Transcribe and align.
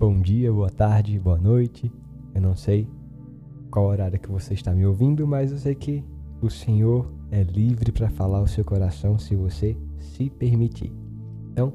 bom 0.00 0.18
dia, 0.18 0.50
boa 0.50 0.70
tarde, 0.70 1.18
boa 1.18 1.36
noite. 1.36 1.92
Eu 2.34 2.40
não 2.40 2.56
sei 2.56 2.88
qual 3.70 3.84
horário 3.84 4.18
que 4.18 4.30
você 4.30 4.54
está 4.54 4.72
me 4.72 4.86
ouvindo, 4.86 5.26
mas 5.26 5.52
eu 5.52 5.58
sei 5.58 5.74
que 5.74 6.02
o 6.40 6.48
Senhor 6.48 7.12
é 7.30 7.42
livre 7.42 7.92
para 7.92 8.08
falar 8.08 8.40
o 8.40 8.48
seu 8.48 8.64
coração 8.64 9.18
se 9.18 9.36
você 9.36 9.76
se 9.98 10.30
permitir. 10.30 10.90
Então, 11.52 11.74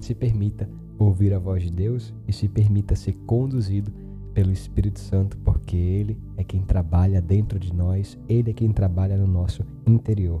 se 0.00 0.14
permita 0.14 0.66
ouvir 0.98 1.34
a 1.34 1.38
voz 1.38 1.64
de 1.64 1.70
Deus 1.70 2.14
e 2.26 2.32
se 2.32 2.48
permita 2.48 2.96
ser 2.96 3.12
conduzido 3.26 3.92
pelo 4.32 4.50
Espírito 4.50 4.98
Santo, 4.98 5.36
porque 5.44 5.76
Ele 5.76 6.18
é 6.38 6.42
quem 6.42 6.62
trabalha 6.62 7.20
dentro 7.20 7.58
de 7.58 7.74
nós, 7.74 8.18
Ele 8.26 8.52
é 8.52 8.54
quem 8.54 8.72
trabalha 8.72 9.18
no 9.18 9.26
nosso 9.26 9.62
interior. 9.86 10.40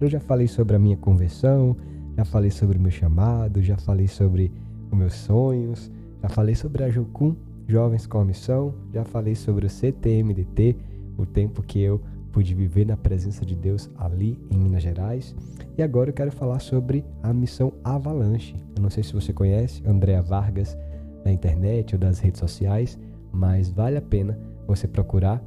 Eu 0.00 0.08
já 0.08 0.18
falei 0.18 0.48
sobre 0.48 0.74
a 0.74 0.80
minha 0.80 0.96
conversão, 0.96 1.76
já 2.16 2.24
falei 2.24 2.50
sobre 2.50 2.76
o 2.76 2.80
meu 2.80 2.90
chamado, 2.90 3.62
já 3.62 3.76
falei 3.76 4.08
sobre 4.08 4.50
os 4.90 4.98
meus 4.98 5.14
sonhos, 5.14 5.92
já 6.26 6.30
falei 6.30 6.56
sobre 6.56 6.82
a 6.82 6.90
Jocum, 6.90 7.36
Jovens 7.68 8.04
com 8.04 8.18
a 8.18 8.24
Missão, 8.24 8.74
já 8.92 9.04
falei 9.04 9.36
sobre 9.36 9.64
o 9.64 9.70
CTMDT, 9.70 10.76
o 11.16 11.24
tempo 11.24 11.62
que 11.62 11.80
eu 11.80 12.00
pude 12.32 12.52
viver 12.52 12.84
na 12.84 12.96
presença 12.96 13.46
de 13.46 13.54
Deus 13.54 13.88
ali 13.96 14.36
em 14.50 14.58
Minas 14.58 14.82
Gerais. 14.82 15.36
E 15.78 15.82
agora 15.84 16.10
eu 16.10 16.14
quero 16.14 16.32
falar 16.32 16.58
sobre 16.58 17.04
a 17.22 17.32
missão 17.32 17.72
Avalanche. 17.84 18.56
Eu 18.74 18.82
não 18.82 18.90
sei 18.90 19.04
se 19.04 19.12
você 19.12 19.32
conhece, 19.32 19.86
Andréa 19.86 20.20
Vargas, 20.20 20.76
na 21.24 21.30
internet 21.30 21.94
ou 21.94 22.00
das 22.00 22.18
redes 22.18 22.40
sociais, 22.40 22.98
mas 23.30 23.70
vale 23.70 23.96
a 23.96 24.02
pena 24.02 24.36
você 24.66 24.88
procurar 24.88 25.40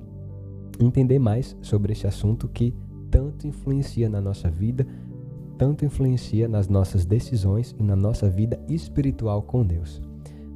entender 0.80 1.20
mais 1.20 1.58
sobre 1.62 1.92
esse 1.92 2.08
assunto 2.08 2.48
que 2.48 2.74
tanto 3.12 3.46
influencia 3.46 4.08
na 4.08 4.22
nossa 4.22 4.50
vida, 4.50 4.88
tanto 5.58 5.84
influencia 5.84 6.48
nas 6.48 6.70
nossas 6.70 7.06
decisões 7.06 7.76
e 7.78 7.84
na 7.84 7.98
nossa 7.98 8.30
vida 8.30 8.58
espiritual 8.70 9.42
com 9.42 9.66
Deus. 9.66 10.02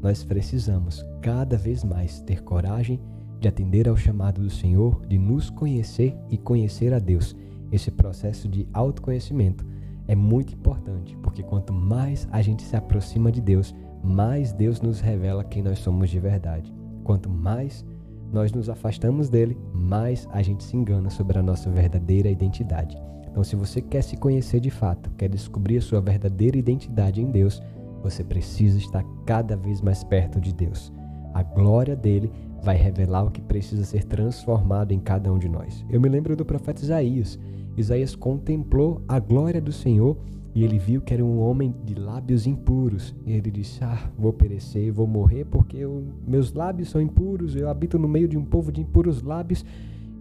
Nós 0.04 0.22
precisamos 0.22 1.06
cada 1.22 1.56
vez 1.58 1.82
mais 1.82 2.20
ter 2.20 2.44
coragem 2.44 3.00
de 3.40 3.48
atender 3.48 3.88
ao 3.88 3.96
chamado 3.96 4.42
do 4.42 4.50
Senhor, 4.50 5.02
de 5.08 5.18
nos 5.18 5.50
conhecer 5.50 6.14
e 6.30 6.38
conhecer 6.38 6.94
a 6.94 7.00
Deus. 7.00 7.34
Esse 7.72 7.90
processo 7.90 8.50
de 8.50 8.68
autoconhecimento 8.74 9.66
é 10.06 10.14
muito 10.14 10.54
importante, 10.54 11.16
porque 11.24 11.42
quanto 11.42 11.72
mais 11.72 12.28
a 12.32 12.42
gente 12.42 12.64
se 12.64 12.76
aproxima 12.76 13.32
de 13.32 13.40
Deus, 13.40 13.74
mais 14.04 14.52
Deus 14.52 14.82
nos 14.82 15.00
revela 15.00 15.44
quem 15.44 15.64
nós 15.64 15.80
somos 15.80 16.10
de 16.10 16.20
verdade. 16.20 16.74
Quanto 17.06 17.30
mais 17.30 17.86
nós 18.32 18.52
nos 18.52 18.70
afastamos 18.70 19.30
dele, 19.30 19.58
mais 19.74 20.28
a 20.32 20.42
gente 20.42 20.66
se 20.66 20.76
engana 20.76 21.10
sobre 21.10 21.40
a 21.40 21.44
nossa 21.44 21.70
verdadeira 21.70 22.30
identidade. 22.30 22.98
Então, 23.30 23.44
se 23.44 23.56
você 23.56 23.82
quer 23.82 24.04
se 24.04 24.18
conhecer 24.18 24.60
de 24.60 24.70
fato, 24.70 25.10
quer 25.18 25.30
descobrir 25.30 25.78
a 25.78 25.82
sua 25.82 26.02
verdadeira 26.02 26.58
identidade 26.58 27.22
em 27.22 27.32
Deus, 27.32 27.62
você 28.04 28.24
precisa 28.24 28.78
estar 28.78 29.04
cada 29.26 29.56
vez 29.56 29.82
mais 29.82 30.04
perto 30.04 30.40
de 30.40 30.54
Deus. 30.54 30.92
A 31.34 31.42
glória 31.42 31.96
dele 31.96 32.30
vai 32.62 32.76
revelar 32.76 33.24
o 33.24 33.32
que 33.32 33.42
precisa 33.42 33.84
ser 33.84 34.04
transformado 34.04 34.92
em 34.92 35.00
cada 35.00 35.32
um 35.32 35.40
de 35.40 35.50
nós. 35.50 35.84
Eu 35.90 36.00
me 36.00 36.10
lembro 36.10 36.36
do 36.36 36.46
profeta 36.46 36.84
Isaías. 36.84 37.40
Isaías 37.76 38.16
contemplou 38.16 39.02
a 39.08 39.20
glória 39.20 39.60
do 39.60 39.72
Senhor 39.72 40.18
e 40.54 40.64
ele 40.64 40.78
viu 40.78 41.02
que 41.02 41.14
era 41.14 41.26
um 41.26 41.40
homem 41.40 41.74
de 41.84 41.96
lábios 41.96 42.46
impuros. 42.46 43.16
E 43.26 43.32
ele 43.32 43.50
disse: 43.50 43.84
Ah, 43.84 44.12
vou 44.18 44.32
perecer, 44.32 44.92
vou 44.92 45.08
morrer, 45.08 45.46
porque 45.46 45.78
eu, 45.78 46.04
meus 46.28 46.54
lábios 46.54 46.90
são 46.90 47.02
impuros, 47.02 47.56
eu 47.56 47.70
habito 47.70 47.98
no 47.98 48.08
meio 48.08 48.28
de 48.28 48.38
um 48.38 48.46
povo 48.46 48.72
de 48.72 48.82
impuros 48.82 49.24
lábios. 49.24 49.66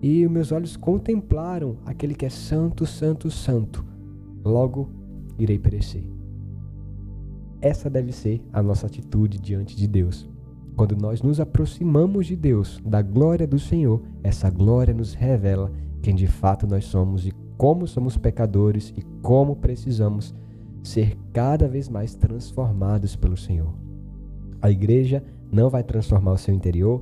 E 0.01 0.27
meus 0.27 0.51
olhos 0.51 0.77
contemplaram 0.77 1.77
aquele 1.85 2.15
que 2.15 2.27
é 2.27 2.31
santo, 2.31 2.87
santo, 2.87 3.31
santo. 3.31 3.85
Logo 4.45 4.89
irei 5.39 5.59
perecer. 5.59 6.03
Essa 7.63 7.89
deve 7.89 8.11
ser 8.11 8.43
a 8.53 8.61
nossa 8.61 8.87
atitude 8.87 9.39
diante 9.39 9.77
de 9.77 9.87
Deus. 9.87 10.29
Quando 10.75 10.97
nós 10.97 11.23
nos 11.23 11.39
aproximamos 11.39 12.27
de 12.27 12.35
Deus, 12.35 12.83
da 12.85 13.01
glória 13.01 13.47
do 13.47 13.59
Senhor, 13.59 14.03
essa 14.23 14.51
glória 14.51 14.93
nos 14.93 15.15
revela 15.15 15.71
quem 16.03 16.15
de 16.15 16.27
fato 16.27 16.67
nós 16.67 16.85
somos 16.87 17.25
e 17.25 17.33
como 17.57 17.87
somos 17.87 18.17
pecadores 18.17 18.93
e 18.97 19.03
como 19.23 19.55
precisamos 19.55 20.35
ser 20.83 21.17
cada 21.33 21.69
vez 21.69 21.89
mais 21.89 22.17
transformados 22.17 23.15
pelo 23.15 23.37
Senhor. 23.37 23.73
A 24.61 24.69
igreja 24.69 25.23
não 25.53 25.71
vai 25.71 25.85
transformar 25.85 26.33
o 26.33 26.39
seu 26.39 26.53
interior, 26.53 27.01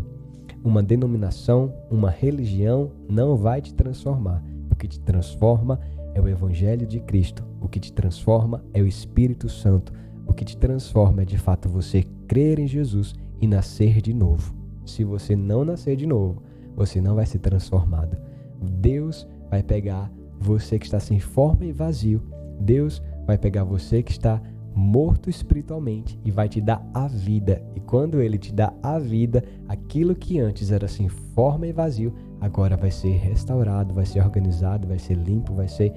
uma 0.63 0.83
denominação, 0.83 1.73
uma 1.91 2.11
religião 2.11 2.91
não 3.09 3.35
vai 3.35 3.63
te 3.63 3.73
transformar. 3.73 4.45
O 4.71 4.75
que 4.75 4.87
te 4.87 5.01
transforma 5.01 5.81
é 6.15 6.21
o 6.21 6.29
Evangelho 6.29 6.87
de 6.87 7.01
Cristo. 7.01 7.43
O 7.61 7.69
que 7.69 7.81
te 7.81 7.93
transforma 7.93 8.63
é 8.75 8.83
o 8.83 8.87
Espírito 8.87 9.49
Santo. 9.49 9.93
O 10.31 10.33
que 10.33 10.45
te 10.45 10.57
transforma 10.57 11.23
é 11.23 11.25
de 11.25 11.37
fato 11.37 11.69
você 11.69 12.05
crer 12.29 12.61
em 12.61 12.67
Jesus 12.69 13.17
e 13.41 13.49
nascer 13.49 14.01
de 14.01 14.15
novo. 14.15 14.55
Se 14.87 15.03
você 15.03 15.35
não 15.35 15.65
nascer 15.65 15.97
de 15.97 16.07
novo, 16.07 16.41
você 16.77 17.01
não 17.01 17.17
vai 17.17 17.27
ser 17.27 17.41
transformado. 17.41 18.17
Deus 18.63 19.27
vai 19.51 19.61
pegar 19.61 20.09
você 20.39 20.79
que 20.79 20.87
está 20.87 21.01
sem 21.01 21.19
forma 21.19 21.65
e 21.65 21.73
vazio, 21.73 22.23
Deus 22.61 23.03
vai 23.27 23.37
pegar 23.37 23.65
você 23.65 24.05
que 24.05 24.13
está 24.13 24.41
morto 24.73 25.29
espiritualmente 25.29 26.17
e 26.25 26.31
vai 26.31 26.49
te 26.49 26.61
dar 26.61 26.89
a 26.95 27.09
vida. 27.09 27.61
E 27.75 27.81
quando 27.81 28.23
ele 28.23 28.39
te 28.39 28.55
dá 28.55 28.73
a 28.85 29.01
vida, 29.01 29.43
aquilo 29.67 30.15
que 30.15 30.39
antes 30.39 30.71
era 30.71 30.87
sem 30.87 31.09
forma 31.09 31.67
e 31.67 31.73
vazio, 31.73 32.15
agora 32.41 32.77
vai 32.77 32.93
ser 32.93 33.17
restaurado, 33.17 33.93
vai 33.93 34.07
ser 34.07 34.21
organizado, 34.21 34.87
vai 34.87 34.99
ser 35.01 35.15
limpo, 35.15 35.55
vai 35.55 35.67
ser 35.67 35.93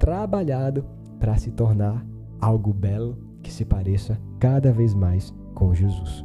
trabalhado 0.00 0.84
para 1.20 1.36
se 1.36 1.52
tornar 1.52 2.04
algo 2.40 2.74
belo 2.74 3.25
que 3.46 3.52
se 3.52 3.64
pareça 3.64 4.20
cada 4.40 4.72
vez 4.72 4.92
mais 4.92 5.32
com 5.54 5.72
Jesus. 5.72 6.24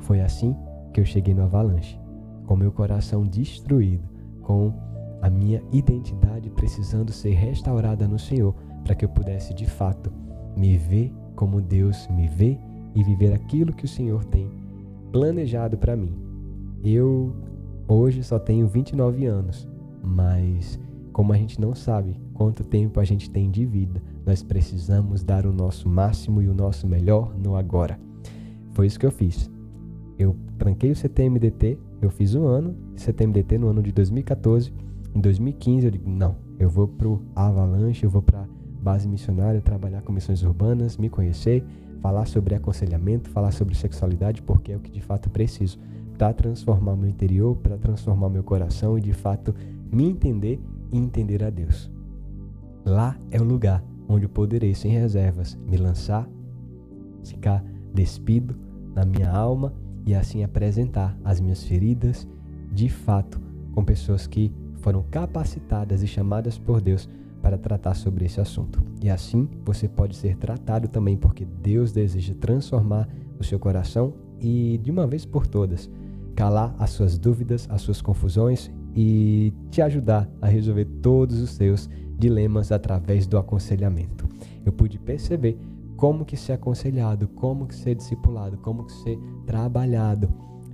Foi 0.00 0.20
assim 0.20 0.54
que 0.92 1.00
eu 1.00 1.04
cheguei 1.04 1.32
no 1.32 1.44
Avalanche, 1.44 1.98
com 2.46 2.54
meu 2.54 2.70
coração 2.70 3.24
destruído, 3.24 4.06
com 4.42 4.74
a 5.22 5.30
minha 5.30 5.62
identidade 5.72 6.50
precisando 6.50 7.10
ser 7.10 7.32
restaurada 7.32 8.06
no 8.06 8.18
Senhor, 8.18 8.54
para 8.84 8.94
que 8.94 9.02
eu 9.02 9.08
pudesse 9.08 9.54
de 9.54 9.64
fato 9.64 10.12
me 10.54 10.76
ver 10.76 11.10
como 11.34 11.62
Deus 11.62 12.06
me 12.08 12.28
vê 12.28 12.58
e 12.94 13.02
viver 13.02 13.32
aquilo 13.32 13.72
que 13.72 13.86
o 13.86 13.88
Senhor 13.88 14.22
tem 14.26 14.50
planejado 15.10 15.78
para 15.78 15.96
mim. 15.96 16.14
Eu 16.84 17.34
hoje 17.88 18.22
só 18.22 18.38
tenho 18.38 18.68
29 18.68 19.24
anos, 19.24 19.66
mas 20.04 20.78
como 21.18 21.32
a 21.32 21.36
gente 21.36 21.60
não 21.60 21.74
sabe 21.74 22.14
quanto 22.32 22.62
tempo 22.62 23.00
a 23.00 23.04
gente 23.04 23.28
tem 23.28 23.50
de 23.50 23.66
vida, 23.66 24.00
nós 24.24 24.40
precisamos 24.40 25.24
dar 25.24 25.46
o 25.46 25.52
nosso 25.52 25.88
máximo 25.88 26.40
e 26.40 26.46
o 26.46 26.54
nosso 26.54 26.86
melhor 26.86 27.36
no 27.36 27.56
agora. 27.56 27.98
Foi 28.70 28.86
isso 28.86 29.00
que 29.00 29.04
eu 29.04 29.10
fiz. 29.10 29.50
Eu 30.16 30.36
tranquei 30.56 30.92
o 30.92 30.94
CTMDT, 30.94 31.76
eu 32.00 32.08
fiz 32.08 32.36
um 32.36 32.46
ano 32.46 32.76
CTMDT 32.94 33.58
no 33.58 33.66
ano 33.66 33.82
de 33.82 33.90
2014 33.90 34.72
em 35.12 35.20
2015 35.20 35.86
eu 35.86 35.90
digo, 35.90 36.08
não, 36.08 36.36
eu 36.56 36.70
vou 36.70 36.86
pro 36.86 37.20
Avalanche, 37.34 38.04
eu 38.04 38.10
vou 38.10 38.22
para 38.22 38.46
base 38.80 39.08
missionária, 39.08 39.60
trabalhar 39.60 40.02
com 40.02 40.12
missões 40.12 40.44
urbanas, 40.44 40.96
me 40.96 41.08
conhecer, 41.08 41.64
falar 42.00 42.26
sobre 42.26 42.54
aconselhamento, 42.54 43.28
falar 43.30 43.50
sobre 43.50 43.74
sexualidade, 43.74 44.40
porque 44.40 44.70
é 44.70 44.76
o 44.76 44.80
que 44.80 44.92
de 44.92 45.00
fato 45.00 45.28
preciso 45.30 45.80
para 46.16 46.32
transformar 46.32 46.94
meu 46.94 47.10
interior, 47.10 47.56
para 47.56 47.76
transformar 47.76 48.28
meu 48.28 48.44
coração 48.44 48.96
e 48.96 49.00
de 49.00 49.12
fato 49.12 49.52
me 49.90 50.08
entender 50.08 50.60
e 50.92 50.98
entender 50.98 51.42
a 51.42 51.50
Deus. 51.50 51.90
Lá 52.84 53.18
é 53.30 53.40
o 53.40 53.44
lugar 53.44 53.84
onde 54.08 54.26
poderei, 54.26 54.74
sem 54.74 54.90
reservas, 54.90 55.58
me 55.66 55.76
lançar, 55.76 56.28
ficar 57.22 57.62
despido 57.92 58.56
na 58.94 59.04
minha 59.04 59.30
alma 59.30 59.74
e 60.06 60.14
assim 60.14 60.42
apresentar 60.42 61.16
as 61.22 61.40
minhas 61.40 61.62
feridas 61.64 62.26
de 62.72 62.88
fato 62.88 63.40
com 63.72 63.84
pessoas 63.84 64.26
que 64.26 64.50
foram 64.80 65.04
capacitadas 65.10 66.02
e 66.02 66.06
chamadas 66.06 66.56
por 66.56 66.80
Deus 66.80 67.08
para 67.42 67.58
tratar 67.58 67.94
sobre 67.94 68.24
esse 68.24 68.40
assunto. 68.40 68.82
E 69.02 69.10
assim 69.10 69.48
você 69.64 69.88
pode 69.88 70.16
ser 70.16 70.36
tratado 70.36 70.88
também, 70.88 71.16
porque 71.16 71.44
Deus 71.44 71.92
deseja 71.92 72.34
transformar 72.34 73.08
o 73.38 73.44
seu 73.44 73.58
coração 73.58 74.14
e, 74.40 74.78
de 74.82 74.90
uma 74.90 75.06
vez 75.06 75.24
por 75.24 75.46
todas, 75.46 75.90
calar 76.34 76.74
as 76.78 76.90
suas 76.90 77.18
dúvidas, 77.18 77.66
as 77.70 77.82
suas 77.82 78.00
confusões 78.00 78.70
e 79.00 79.54
te 79.70 79.80
ajudar 79.80 80.28
a 80.42 80.48
resolver 80.48 80.84
todos 81.00 81.38
os 81.38 81.50
seus 81.50 81.88
dilemas 82.18 82.72
através 82.72 83.28
do 83.28 83.38
aconselhamento. 83.38 84.28
Eu 84.66 84.72
pude 84.72 84.98
perceber 84.98 85.56
como 85.96 86.24
que 86.24 86.36
ser 86.36 86.54
aconselhado, 86.54 87.28
como 87.28 87.68
que 87.68 87.76
ser 87.76 87.94
discipulado, 87.94 88.58
como 88.58 88.82
que 88.82 88.92
ser 88.92 89.16
trabalhado 89.46 90.28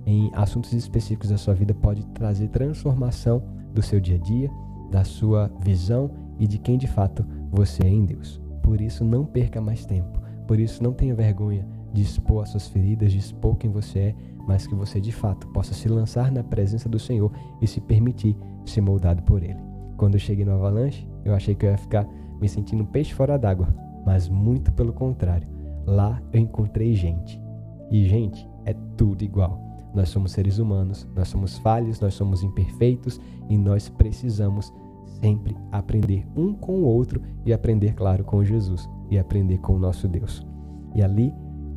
em 0.07 0.31
assuntos 0.33 0.73
específicos 0.73 1.29
da 1.29 1.37
sua 1.37 1.53
vida 1.53 1.75
pode 1.75 2.03
trazer 2.15 2.47
transformação 2.47 3.43
do 3.75 3.83
seu 3.83 3.99
dia 3.99 4.15
a 4.15 4.19
dia, 4.19 4.49
da 4.89 5.03
sua 5.03 5.51
visão 5.63 6.09
e 6.39 6.47
de 6.47 6.57
quem 6.57 6.79
de 6.79 6.87
fato 6.87 7.23
você 7.51 7.83
é 7.83 7.89
em 7.89 8.05
Deus. 8.05 8.41
Por 8.63 8.81
isso, 8.81 9.05
não 9.05 9.23
perca 9.23 9.61
mais 9.61 9.85
tempo. 9.85 10.19
Por 10.47 10.59
isso, 10.59 10.81
não 10.81 10.93
tenha 10.93 11.13
vergonha 11.13 11.67
de 11.93 12.01
expor 12.01 12.41
as 12.41 12.49
suas 12.49 12.67
feridas, 12.67 13.11
de 13.11 13.19
expor 13.19 13.55
quem 13.55 13.69
você 13.69 13.99
é, 13.99 14.15
mas 14.47 14.67
que 14.67 14.75
você 14.75 15.01
de 15.01 15.11
fato 15.11 15.47
possa 15.47 15.73
se 15.73 15.87
lançar 15.87 16.31
na 16.31 16.43
presença 16.43 16.87
do 16.87 16.99
Senhor 16.99 17.31
e 17.61 17.67
se 17.67 17.81
permitir 17.81 18.37
ser 18.65 18.81
moldado 18.81 19.21
por 19.23 19.43
Ele. 19.43 19.59
Quando 19.97 20.15
eu 20.15 20.19
cheguei 20.19 20.45
no 20.45 20.51
Avalanche, 20.51 21.07
eu 21.23 21.33
achei 21.33 21.55
que 21.55 21.65
eu 21.65 21.71
ia 21.71 21.77
ficar 21.77 22.07
me 22.39 22.47
sentindo 22.49 22.83
um 22.83 22.87
peixe 22.87 23.13
fora 23.13 23.37
d'água, 23.37 23.67
mas 24.05 24.27
muito 24.27 24.71
pelo 24.71 24.93
contrário. 24.93 25.47
Lá 25.85 26.21
eu 26.33 26.39
encontrei 26.39 26.93
gente. 26.93 27.41
E 27.89 28.05
gente 28.05 28.47
é 28.65 28.73
tudo 28.97 29.23
igual. 29.23 29.61
Nós 29.93 30.09
somos 30.09 30.33
seres 30.33 30.57
humanos, 30.57 31.07
nós 31.15 31.29
somos 31.29 31.57
falhos, 31.59 32.01
nós 32.01 32.13
somos 32.13 32.43
imperfeitos 32.43 33.19
e 33.49 33.57
nós 33.57 33.87
precisamos 33.87 34.73
sempre 35.21 35.55
aprender 35.71 36.27
um 36.35 36.53
com 36.53 36.73
o 36.73 36.83
outro 36.85 37.21
e 37.45 37.53
aprender, 37.53 37.93
claro, 37.93 38.23
com 38.23 38.43
Jesus 38.43 38.89
e 39.09 39.17
aprender 39.17 39.59
com 39.59 39.75
o 39.75 39.79
nosso 39.79 40.07
Deus. 40.07 40.45
E 40.93 41.01
ali, 41.01 41.33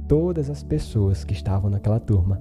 todas 0.08 0.50
as 0.50 0.62
pessoas 0.62 1.22
que 1.22 1.32
estavam 1.32 1.70
naquela 1.70 2.00
turma 2.00 2.40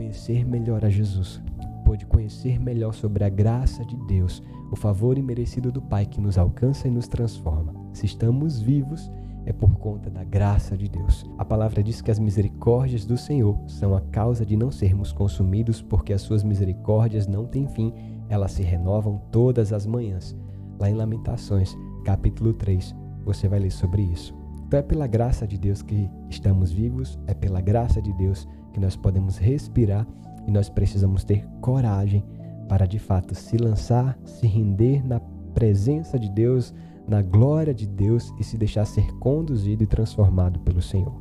conhecer 0.00 0.46
melhor 0.46 0.82
a 0.82 0.88
Jesus, 0.88 1.42
pôde 1.84 2.06
conhecer 2.06 2.58
melhor 2.58 2.94
sobre 2.94 3.22
a 3.22 3.28
graça 3.28 3.84
de 3.84 3.94
Deus, 4.06 4.42
o 4.72 4.76
favor 4.76 5.18
imerecido 5.18 5.70
do 5.70 5.82
Pai 5.82 6.06
que 6.06 6.22
nos 6.22 6.38
alcança 6.38 6.88
e 6.88 6.90
nos 6.90 7.06
transforma. 7.06 7.74
Se 7.92 8.06
estamos 8.06 8.62
vivos, 8.62 9.12
é 9.44 9.52
por 9.52 9.74
conta 9.74 10.08
da 10.08 10.24
graça 10.24 10.74
de 10.74 10.88
Deus. 10.88 11.26
A 11.36 11.44
palavra 11.44 11.82
diz 11.82 12.00
que 12.00 12.10
as 12.10 12.18
misericórdias 12.18 13.04
do 13.04 13.18
Senhor 13.18 13.60
são 13.66 13.94
a 13.94 14.00
causa 14.00 14.46
de 14.46 14.56
não 14.56 14.70
sermos 14.70 15.12
consumidos, 15.12 15.82
porque 15.82 16.14
as 16.14 16.22
suas 16.22 16.42
misericórdias 16.42 17.26
não 17.26 17.44
têm 17.44 17.68
fim, 17.68 17.92
elas 18.30 18.52
se 18.52 18.62
renovam 18.62 19.20
todas 19.30 19.70
as 19.70 19.84
manhãs. 19.84 20.34
Lá 20.78 20.88
em 20.88 20.94
Lamentações, 20.94 21.76
capítulo 22.06 22.54
3, 22.54 22.96
você 23.22 23.48
vai 23.48 23.58
ler 23.58 23.70
sobre 23.70 24.00
isso. 24.00 24.34
Então 24.66 24.80
é 24.80 24.82
pela 24.82 25.06
graça 25.06 25.46
de 25.46 25.58
Deus 25.58 25.82
que 25.82 26.08
estamos 26.30 26.72
vivos, 26.72 27.18
é 27.26 27.34
pela 27.34 27.60
graça 27.60 28.00
de 28.00 28.12
Deus 28.14 28.46
que 28.46 28.59
nós 28.78 28.94
podemos 28.94 29.38
respirar 29.38 30.06
e 30.46 30.50
nós 30.50 30.68
precisamos 30.68 31.24
ter 31.24 31.44
coragem 31.60 32.22
para 32.68 32.86
de 32.86 32.98
fato 32.98 33.34
se 33.34 33.56
lançar, 33.56 34.16
se 34.24 34.46
render 34.46 35.04
na 35.04 35.18
presença 35.54 36.18
de 36.18 36.30
Deus, 36.30 36.72
na 37.08 37.22
glória 37.22 37.74
de 37.74 37.86
Deus 37.86 38.32
e 38.38 38.44
se 38.44 38.56
deixar 38.56 38.84
ser 38.84 39.12
conduzido 39.14 39.82
e 39.82 39.86
transformado 39.86 40.60
pelo 40.60 40.80
Senhor. 40.80 41.12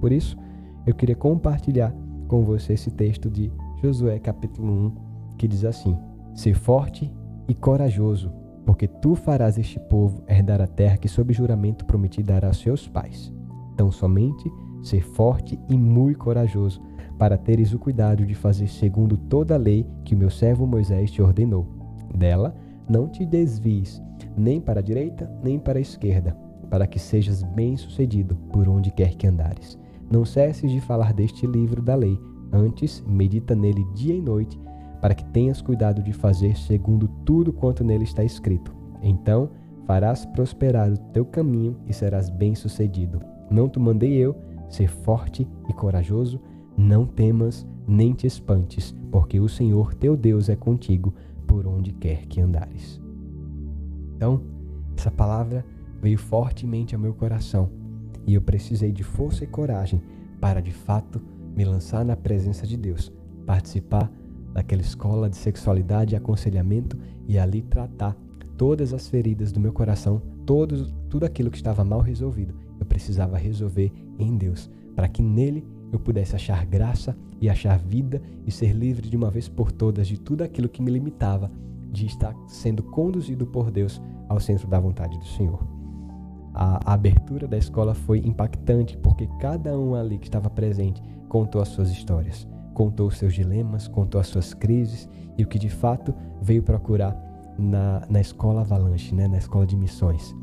Por 0.00 0.12
isso, 0.12 0.36
eu 0.86 0.94
queria 0.94 1.14
compartilhar 1.16 1.94
com 2.28 2.42
você 2.42 2.72
esse 2.72 2.90
texto 2.90 3.28
de 3.30 3.52
Josué 3.82 4.18
capítulo 4.18 4.72
1, 4.72 4.92
que 5.36 5.46
diz 5.46 5.64
assim: 5.64 5.96
Ser 6.34 6.54
forte 6.54 7.12
e 7.46 7.54
corajoso, 7.54 8.32
porque 8.64 8.88
tu 8.88 9.14
farás 9.14 9.58
este 9.58 9.78
povo 9.78 10.22
herdar 10.26 10.60
a 10.60 10.66
terra 10.66 10.96
que 10.96 11.08
sob 11.08 11.32
juramento 11.34 11.84
prometi 11.84 12.22
dar 12.22 12.44
a 12.44 12.52
seus 12.52 12.88
pais. 12.88 13.32
Tão 13.76 13.90
somente 13.90 14.50
ser 14.82 15.02
forte 15.02 15.58
e 15.68 15.76
muito 15.76 16.18
corajoso, 16.18 16.80
para 17.18 17.38
teres 17.38 17.72
o 17.72 17.78
cuidado 17.78 18.26
de 18.26 18.34
fazer 18.34 18.68
segundo 18.68 19.16
toda 19.16 19.54
a 19.54 19.58
lei 19.58 19.86
que 20.04 20.14
o 20.14 20.18
meu 20.18 20.30
servo 20.30 20.66
Moisés 20.66 21.10
te 21.10 21.22
ordenou. 21.22 21.66
Dela 22.14 22.54
não 22.88 23.08
te 23.08 23.24
desvies, 23.24 24.02
nem 24.36 24.60
para 24.60 24.80
a 24.80 24.82
direita, 24.82 25.30
nem 25.42 25.58
para 25.58 25.78
a 25.78 25.82
esquerda, 25.82 26.36
para 26.68 26.86
que 26.86 26.98
sejas 26.98 27.42
bem-sucedido 27.42 28.36
por 28.52 28.68
onde 28.68 28.90
quer 28.90 29.14
que 29.14 29.26
andares. 29.26 29.78
Não 30.10 30.24
cesses 30.24 30.70
de 30.70 30.80
falar 30.80 31.12
deste 31.12 31.46
livro 31.46 31.80
da 31.80 31.94
lei, 31.94 32.18
antes 32.52 33.02
medita 33.06 33.54
nele 33.54 33.84
dia 33.94 34.14
e 34.14 34.20
noite, 34.20 34.60
para 35.00 35.14
que 35.14 35.24
tenhas 35.26 35.60
cuidado 35.60 36.02
de 36.02 36.12
fazer 36.12 36.56
segundo 36.56 37.08
tudo 37.24 37.52
quanto 37.52 37.84
nele 37.84 38.04
está 38.04 38.24
escrito. 38.24 38.74
Então 39.02 39.50
farás 39.86 40.24
prosperar 40.24 40.90
o 40.90 40.96
teu 40.96 41.24
caminho 41.24 41.76
e 41.86 41.92
serás 41.92 42.30
bem-sucedido. 42.30 43.20
Não 43.50 43.68
te 43.68 43.78
mandei 43.78 44.14
eu 44.14 44.34
ser 44.68 44.88
forte 44.88 45.46
e 45.68 45.72
corajoso? 45.72 46.40
Não 46.76 47.06
temas 47.06 47.66
nem 47.86 48.12
te 48.12 48.26
espantes, 48.26 48.94
porque 49.10 49.38
o 49.38 49.48
Senhor 49.48 49.94
teu 49.94 50.16
Deus 50.16 50.48
é 50.48 50.56
contigo 50.56 51.14
por 51.46 51.66
onde 51.66 51.92
quer 51.92 52.26
que 52.26 52.40
andares. 52.40 53.00
Então, 54.16 54.40
essa 54.96 55.10
palavra 55.10 55.64
veio 56.00 56.18
fortemente 56.18 56.94
ao 56.94 57.00
meu 57.00 57.14
coração 57.14 57.70
e 58.26 58.34
eu 58.34 58.42
precisei 58.42 58.92
de 58.92 59.02
força 59.02 59.44
e 59.44 59.46
coragem 59.46 60.00
para 60.40 60.60
de 60.60 60.72
fato 60.72 61.20
me 61.54 61.64
lançar 61.64 62.04
na 62.04 62.16
presença 62.16 62.66
de 62.66 62.76
Deus, 62.76 63.12
participar 63.46 64.10
daquela 64.52 64.82
escola 64.82 65.28
de 65.28 65.36
sexualidade 65.36 66.14
e 66.14 66.16
aconselhamento 66.16 66.98
e 67.26 67.38
ali 67.38 67.62
tratar 67.62 68.16
todas 68.56 68.92
as 68.92 69.08
feridas 69.08 69.52
do 69.52 69.60
meu 69.60 69.72
coração, 69.72 70.22
todos, 70.46 70.94
tudo 71.08 71.24
aquilo 71.24 71.50
que 71.50 71.56
estava 71.56 71.84
mal 71.84 72.00
resolvido. 72.00 72.54
Eu 72.78 72.86
precisava 72.86 73.36
resolver 73.36 73.92
em 74.18 74.36
Deus, 74.36 74.70
para 74.94 75.08
que 75.08 75.22
nele 75.22 75.66
eu 75.94 76.00
pudesse 76.00 76.34
achar 76.34 76.66
graça 76.66 77.16
e 77.40 77.48
achar 77.48 77.78
vida 77.78 78.20
e 78.44 78.50
ser 78.50 78.72
livre 78.72 79.08
de 79.08 79.16
uma 79.16 79.30
vez 79.30 79.48
por 79.48 79.70
todas 79.70 80.08
de 80.08 80.18
tudo 80.18 80.42
aquilo 80.42 80.68
que 80.68 80.82
me 80.82 80.90
limitava 80.90 81.50
de 81.90 82.06
estar 82.06 82.34
sendo 82.48 82.82
conduzido 82.82 83.46
por 83.46 83.70
Deus 83.70 84.02
ao 84.28 84.40
centro 84.40 84.66
da 84.66 84.80
vontade 84.80 85.16
do 85.18 85.24
Senhor. 85.24 85.64
A, 86.52 86.92
abertura 86.92 87.46
da 87.46 87.56
escola 87.56 87.94
foi 87.94 88.18
impactante 88.18 88.96
porque 88.96 89.28
cada 89.38 89.78
um 89.78 89.94
ali 89.94 90.18
que 90.18 90.26
estava 90.26 90.50
presente 90.50 91.00
contou 91.28 91.62
as 91.62 91.68
suas 91.68 91.90
histórias, 91.90 92.46
contou 92.72 93.08
os 93.08 93.16
seus 93.16 93.34
dilemas, 93.34 93.86
contou 93.86 94.20
as 94.20 94.26
suas 94.26 94.52
crises 94.52 95.08
e 95.38 95.44
o 95.44 95.46
que 95.46 95.58
de 95.58 95.68
fato 95.68 96.12
veio 96.42 96.62
procurar 96.62 97.16
na, 97.56 98.04
na 98.10 98.20
escola 98.20 98.62
Avalanche, 98.62 99.14
né, 99.14 99.28
na 99.28 99.38
escola 99.38 99.66
de 99.66 99.76
missões. 99.76 100.34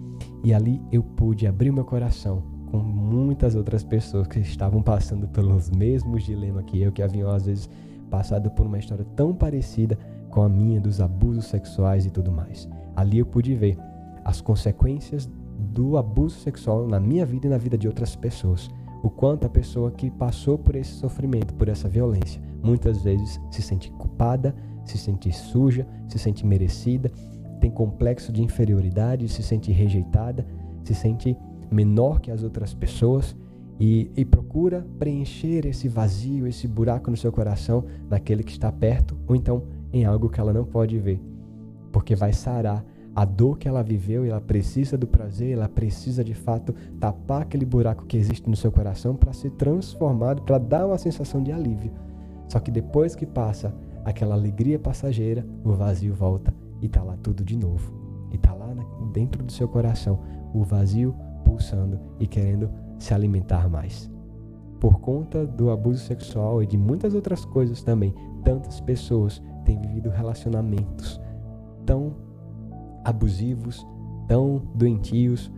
E 0.43 0.53
ali 0.53 0.81
eu 0.91 1.03
pude 1.03 1.45
abrir 1.45 1.71
meu 1.71 1.83
coração 1.83 2.50
com 2.71 2.77
muitas 2.77 3.53
outras 3.53 3.83
pessoas 3.83 4.27
que 4.27 4.39
estavam 4.39 4.81
passando 4.81 5.27
pelos 5.27 5.69
mesmos 5.69 6.23
dilemas 6.23 6.63
que 6.63 6.81
eu, 6.81 6.91
que 6.91 7.03
haviam 7.03 7.29
às 7.29 7.45
vezes 7.45 7.69
passado 8.09 8.49
por 8.49 8.65
uma 8.65 8.79
história 8.79 9.05
tão 9.13 9.35
parecida 9.35 9.99
com 10.29 10.41
a 10.41 10.47
minha 10.47 10.79
dos 10.79 11.01
abusos 11.01 11.45
sexuais 11.45 12.05
e 12.05 12.09
tudo 12.09 12.31
mais. 12.31 12.69
Ali 12.95 13.19
eu 13.19 13.25
pude 13.25 13.53
ver 13.53 13.77
as 14.23 14.39
consequências 14.39 15.29
do 15.59 15.97
abuso 15.97 16.39
sexual 16.39 16.87
na 16.87 16.99
minha 16.99 17.25
vida 17.25 17.47
e 17.47 17.49
na 17.49 17.57
vida 17.57 17.77
de 17.77 17.87
outras 17.87 18.15
pessoas. 18.15 18.69
O 19.03 19.09
quanto 19.09 19.45
a 19.45 19.49
pessoa 19.49 19.91
que 19.91 20.09
passou 20.09 20.57
por 20.57 20.75
esse 20.75 20.91
sofrimento, 20.91 21.53
por 21.55 21.67
essa 21.67 21.89
violência, 21.89 22.41
muitas 22.63 23.03
vezes 23.03 23.39
se 23.49 23.61
sente 23.61 23.91
culpada, 23.91 24.55
se 24.85 24.97
sente 24.97 25.31
suja, 25.33 25.85
se 26.07 26.17
sente 26.17 26.45
merecida, 26.45 27.11
tem 27.59 27.69
complexo 27.69 28.31
de 28.31 28.41
inferioridade, 28.41 29.27
se 29.27 29.43
sente 29.43 29.71
rejeitada, 29.71 30.45
se 30.83 30.95
sente 30.95 31.35
menor 31.71 32.19
que 32.19 32.29
as 32.29 32.43
outras 32.43 32.73
pessoas 32.73 33.35
e, 33.79 34.11
e, 34.15 34.23
procura 34.23 34.85
preencher 34.99 35.65
esse 35.65 35.87
vazio, 35.87 36.45
esse 36.45 36.67
buraco 36.67 37.09
no 37.09 37.17
seu 37.17 37.31
coração 37.31 37.83
naquele 38.09 38.43
que 38.43 38.51
está 38.51 38.71
perto 38.71 39.17
ou 39.27 39.35
então 39.35 39.63
em 39.91 40.05
algo 40.05 40.29
que 40.29 40.39
ela 40.39 40.53
não 40.53 40.65
pode 40.65 40.99
ver, 40.99 41.19
porque 41.91 42.15
vai 42.15 42.31
sarar 42.31 42.85
a 43.13 43.25
dor 43.25 43.57
que 43.57 43.67
ela 43.67 43.83
viveu 43.83 44.23
ela 44.23 44.39
precisa 44.39 44.97
do 44.97 45.07
prazer, 45.07 45.53
ela 45.53 45.67
precisa 45.67 46.23
de 46.23 46.33
fato 46.33 46.73
tapar 46.99 47.41
aquele 47.41 47.65
buraco 47.65 48.05
que 48.05 48.17
existe 48.17 48.49
no 48.49 48.55
seu 48.55 48.71
coração 48.71 49.15
para 49.15 49.33
ser 49.33 49.51
transformado, 49.51 50.43
para 50.43 50.57
dar 50.57 50.85
uma 50.85 50.97
sensação 50.97 51.41
de 51.41 51.51
alívio. 51.51 51.91
Só 52.47 52.59
que 52.59 52.71
depois 52.71 53.15
que 53.15 53.25
passa 53.25 53.73
aquela 54.05 54.35
alegria 54.35 54.79
passageira, 54.79 55.45
o 55.63 55.71
vazio 55.73 56.13
volta 56.13 56.53
e 56.81 56.85
está 56.85 57.03
lá 57.03 57.17
tudo 57.21 57.43
de 57.43 57.57
novo. 57.57 57.93
E 58.31 58.35
está 58.35 58.53
lá 58.53 58.73
dentro 59.11 59.43
do 59.43 59.51
seu 59.51 59.67
coração 59.67 60.19
o 60.53 60.63
vazio 60.63 61.15
pulsando 61.51 61.99
e 62.17 62.25
querendo 62.25 62.69
se 62.97 63.13
alimentar 63.13 63.67
mais. 63.69 64.09
Por 64.79 64.99
conta 64.99 65.45
do 65.45 65.69
abuso 65.69 65.99
sexual 65.99 66.63
e 66.63 66.65
de 66.65 66.77
muitas 66.77 67.13
outras 67.13 67.43
coisas 67.43 67.83
também, 67.83 68.15
tantas 68.43 68.79
pessoas 68.79 69.41
têm 69.65 69.79
vivido 69.79 70.09
relacionamentos 70.09 71.19
tão 71.85 72.15
abusivos, 73.03 73.85
tão 74.27 74.61
doentios, 74.73 75.51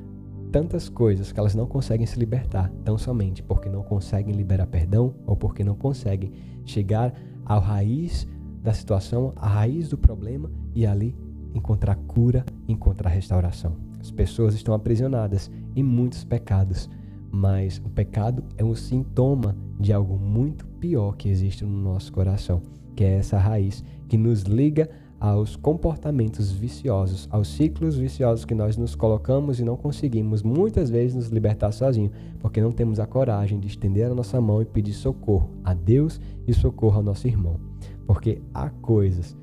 tantas 0.52 0.90
coisas 0.90 1.32
que 1.32 1.40
elas 1.40 1.56
não 1.56 1.68
conseguem 1.68 2.08
se 2.08 2.20
libertar, 2.20 2.72
tão 2.84 2.98
somente 2.98 3.44
porque 3.44 3.70
não 3.70 3.84
conseguem 3.84 4.36
liberar 4.36 4.68
perdão 4.68 5.14
ou 5.26 5.36
porque 5.36 5.64
não 5.64 5.76
conseguem 5.76 6.32
chegar 6.66 7.14
à 7.46 7.60
raiz 7.60 8.28
da 8.62 8.74
situação, 8.74 9.32
à 9.36 9.48
raiz 9.48 9.90
do 9.90 9.98
problema 9.98 10.50
e 10.74 10.88
ali 10.88 11.16
encontrar 11.54 11.96
cura, 11.96 12.44
encontrar 12.68 13.10
restauração. 13.10 13.76
As 14.00 14.12
pessoas 14.12 14.54
estão 14.54 14.74
aprisionadas 14.74 15.50
em 15.76 15.84
muitos 15.84 16.24
pecados, 16.24 16.90
mas 17.32 17.82
o 17.84 17.90
pecado 17.90 18.44
é 18.58 18.64
um 18.64 18.76
sintoma 18.76 19.56
de 19.80 19.92
algo 19.92 20.18
muito 20.18 20.66
pior 20.66 21.16
que 21.16 21.30
existe 21.30 21.66
no 21.66 21.78
nosso 21.78 22.12
coração, 22.12 22.62
que 22.96 23.04
é 23.04 23.14
essa 23.14 23.38
raiz 23.38 23.84
que 24.08 24.18
nos 24.18 24.44
liga 24.44 24.90
aos 25.24 25.56
comportamentos 25.56 26.52
viciosos, 26.52 27.30
aos 27.32 27.48
ciclos 27.48 27.96
viciosos 27.96 28.44
que 28.44 28.54
nós 28.54 28.76
nos 28.76 28.94
colocamos 28.94 29.58
e 29.58 29.64
não 29.64 29.78
conseguimos 29.78 30.44
muitas 30.44 30.90
vezes 30.90 31.16
nos 31.16 31.28
libertar 31.30 31.72
sozinho, 31.72 32.12
porque 32.42 32.62
não 32.62 32.74
temos 32.74 33.00
a 33.00 33.08
coragem 33.08 33.58
de 33.58 33.68
estender 33.68 34.12
a 34.12 34.14
nossa 34.14 34.42
mão 34.42 34.62
e 34.62 34.66
pedir 34.66 34.92
socorro 34.92 35.50
a 35.64 35.74
Deus 35.74 36.20
e 36.46 36.54
socorro 36.54 36.98
ao 36.98 37.04
nosso 37.04 37.26
irmão. 37.26 37.58
Porque 38.06 38.42
há 38.54 38.70
coisas 38.70 39.34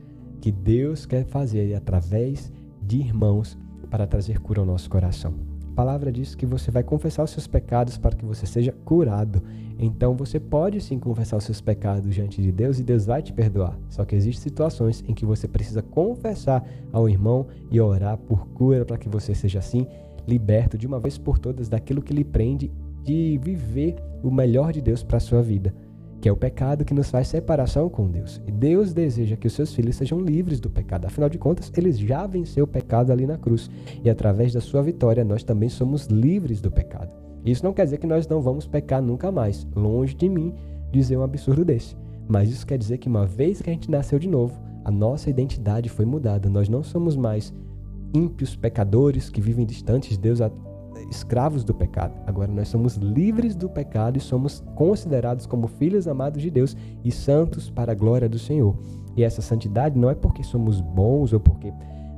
que 0.41 0.53
Deus 0.53 1.07
quer 1.07 1.25
fazer 1.25 1.75
através 1.75 2.53
de 2.83 2.99
irmãos 2.99 3.57
para 3.89 4.07
trazer 4.07 4.39
cura 4.39 4.61
ao 4.61 4.67
nosso 4.67 4.91
coração. 4.91 5.50
A 5.71 5.77
palavra 5.81 6.11
diz 6.11 6.35
que 6.35 6.45
você 6.45 6.71
vai 6.71 6.83
confessar 6.83 7.23
os 7.23 7.31
seus 7.31 7.47
pecados 7.47 7.97
para 7.97 8.15
que 8.15 8.25
você 8.25 8.45
seja 8.45 8.73
curado. 8.85 9.43
Então 9.79 10.15
você 10.15 10.39
pode 10.39 10.81
sim 10.81 10.99
confessar 10.99 11.37
os 11.37 11.45
seus 11.45 11.61
pecados 11.61 12.15
diante 12.15 12.43
de 12.43 12.53
Deus 12.53 12.79
e 12.79 12.83
Deus 12.83 13.07
vai 13.07 13.23
te 13.23 13.33
perdoar. 13.33 13.79
Só 13.89 14.05
que 14.05 14.15
existem 14.15 14.43
situações 14.43 15.03
em 15.09 15.15
que 15.15 15.25
você 15.25 15.49
precisa 15.49 15.81
confessar 15.81 16.67
ao 16.93 17.09
irmão 17.09 17.47
e 17.71 17.81
orar 17.81 18.19
por 18.19 18.47
cura 18.49 18.85
para 18.85 18.99
que 18.99 19.09
você 19.09 19.35
seja 19.35 19.61
assim 19.61 19.87
liberto 20.27 20.77
de 20.77 20.87
uma 20.87 21.01
vez 21.01 21.17
por 21.17 21.39
todas 21.39 21.69
daquilo 21.69 22.03
que 22.03 22.13
lhe 22.13 22.25
prende 22.25 22.71
de 23.03 23.41
viver 23.43 23.97
o 24.23 24.31
melhor 24.31 24.73
de 24.73 24.83
Deus 24.83 25.03
para 25.03 25.17
a 25.17 25.21
sua 25.21 25.41
vida. 25.41 25.75
Que 26.21 26.29
é 26.29 26.33
o 26.33 26.37
pecado 26.37 26.85
que 26.85 26.93
nos 26.93 27.11
faz 27.11 27.29
separação 27.29 27.89
com 27.89 28.09
Deus. 28.09 28.41
E 28.47 28.53
Deus 28.53 28.93
deseja 28.93 29.37
que 29.37 29.47
os 29.47 29.53
seus 29.55 29.73
filhos 29.73 29.97
sejam 29.97 30.21
livres 30.21 30.61
do 30.61 30.69
pecado. 30.69 31.07
Afinal 31.07 31.31
de 31.31 31.39
contas, 31.39 31.73
eles 31.77 31.99
já 31.99 32.27
venceu 32.27 32.65
o 32.65 32.69
pecado 32.69 33.11
ali 33.11 33.27
na 33.27 33.39
cruz. 33.39 33.71
E 34.05 34.11
através 34.11 34.53
da 34.53 34.61
sua 34.61 34.83
vitória, 34.83 35.25
nós 35.25 35.43
também 35.43 35.69
somos 35.69 36.07
livres 36.07 36.61
do 36.61 36.71
pecado. 36.71 37.15
Isso 37.45 37.65
não 37.65 37.73
quer 37.73 37.85
dizer 37.85 37.99
que 37.99 38.07
nós 38.07 38.29
não 38.29 38.43
vamos 38.43 38.67
pecar 38.67 39.01
nunca 39.01 39.33
mais. 39.33 39.67
Longe 39.75 40.15
de 40.15 40.29
mim 40.29 40.55
dizer 40.93 41.17
um 41.17 41.23
absurdo 41.23 41.65
desse. 41.65 41.97
Mas 42.29 42.51
isso 42.51 42.67
quer 42.67 42.77
dizer 42.77 42.99
que 42.99 43.09
uma 43.09 43.27
vez 43.27 43.63
que 43.63 43.71
a 43.71 43.73
gente 43.73 43.91
nasceu 43.91 44.19
de 44.19 44.29
novo, 44.29 44.61
a 44.85 44.91
nossa 44.91 45.31
identidade 45.31 45.89
foi 45.89 46.05
mudada. 46.05 46.51
Nós 46.51 46.69
não 46.69 46.83
somos 46.83 47.17
mais 47.17 47.53
ímpios 48.15 48.55
pecadores 48.55 49.31
que 49.31 49.41
vivem 49.41 49.65
distantes 49.65 50.11
de 50.11 50.19
Deus 50.19 50.41
escravos 51.11 51.65
do 51.65 51.75
pecado. 51.75 52.15
Agora 52.27 52.51
nós 52.51 52.69
somos 52.69 52.97
livres 52.97 53.55
do 53.55 53.69
pecado 53.69 54.17
e 54.17 54.21
somos 54.21 54.63
considerados 54.75 55.47
como 55.47 55.67
filhos 55.67 56.09
amados 56.09 56.43
de 56.43 56.51
Deus 56.51 56.77
e 57.05 57.11
santos 57.11 57.71
para 57.71 57.93
a 57.93 57.95
glória 57.95 58.29
do 58.29 58.39
Senhor. 58.39 58.77
E 59.17 59.23
essa 59.23 59.43
santidade 59.43 59.99
não 59.99 60.11
é 60.11 60.15
porque 60.15 60.43
somos 60.43 60.81
bons 60.81 61.33
ou 61.33 61.41
porque 61.41 61.73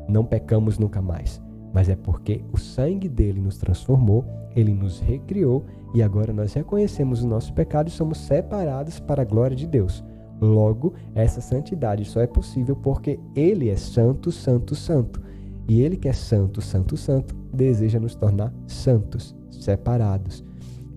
não 0.09 0.25
pecamos 0.25 0.79
nunca 0.79 1.01
mais, 1.01 1.41
mas 1.73 1.89
é 1.89 1.97
porque 1.97 2.45
o 2.53 2.59
sangue 2.59 3.09
dele 3.09 3.41
nos 3.41 3.57
transformou, 3.57 4.25
ele 4.55 4.73
nos 4.73 5.01
recriou 5.01 5.65
e 5.95 6.03
agora 6.03 6.33
nós 6.33 6.53
reconhecemos 6.53 7.23
o 7.23 7.29
nosso 7.29 7.53
pecado 7.53 7.89
e 7.89 7.93
somos 7.93 8.19
separados 8.19 9.01
para 9.01 9.23
a 9.23 9.25
glória 9.25 9.57
de 9.57 9.67
Deus. 9.67 10.05
Logo, 10.41 10.95
essa 11.15 11.41
santidade 11.41 12.05
só 12.05 12.21
é 12.21 12.27
possível 12.27 12.75
porque 12.75 13.21
ele 13.35 13.71
é 13.71 13.77
santo, 13.77 14.33
santo, 14.33 14.75
santo. 14.75 15.23
E 15.69 15.81
ele 15.81 15.97
que 15.97 16.09
é 16.09 16.13
santo, 16.13 16.61
santo, 16.61 16.97
santo, 16.97 17.35
deseja 17.53 18.01
nos 18.01 18.15
tornar 18.15 18.53
santos, 18.67 19.35
separados 19.51 20.45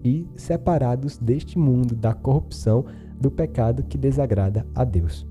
e 0.03 0.25
separados 0.36 1.17
deste 1.17 1.57
mundo, 1.57 1.95
da 1.95 2.13
corrupção, 2.13 2.86
do 3.19 3.31
pecado 3.31 3.84
que 3.84 3.98
desagrada 3.98 4.65
a 4.75 4.84
Deus. 4.84 5.25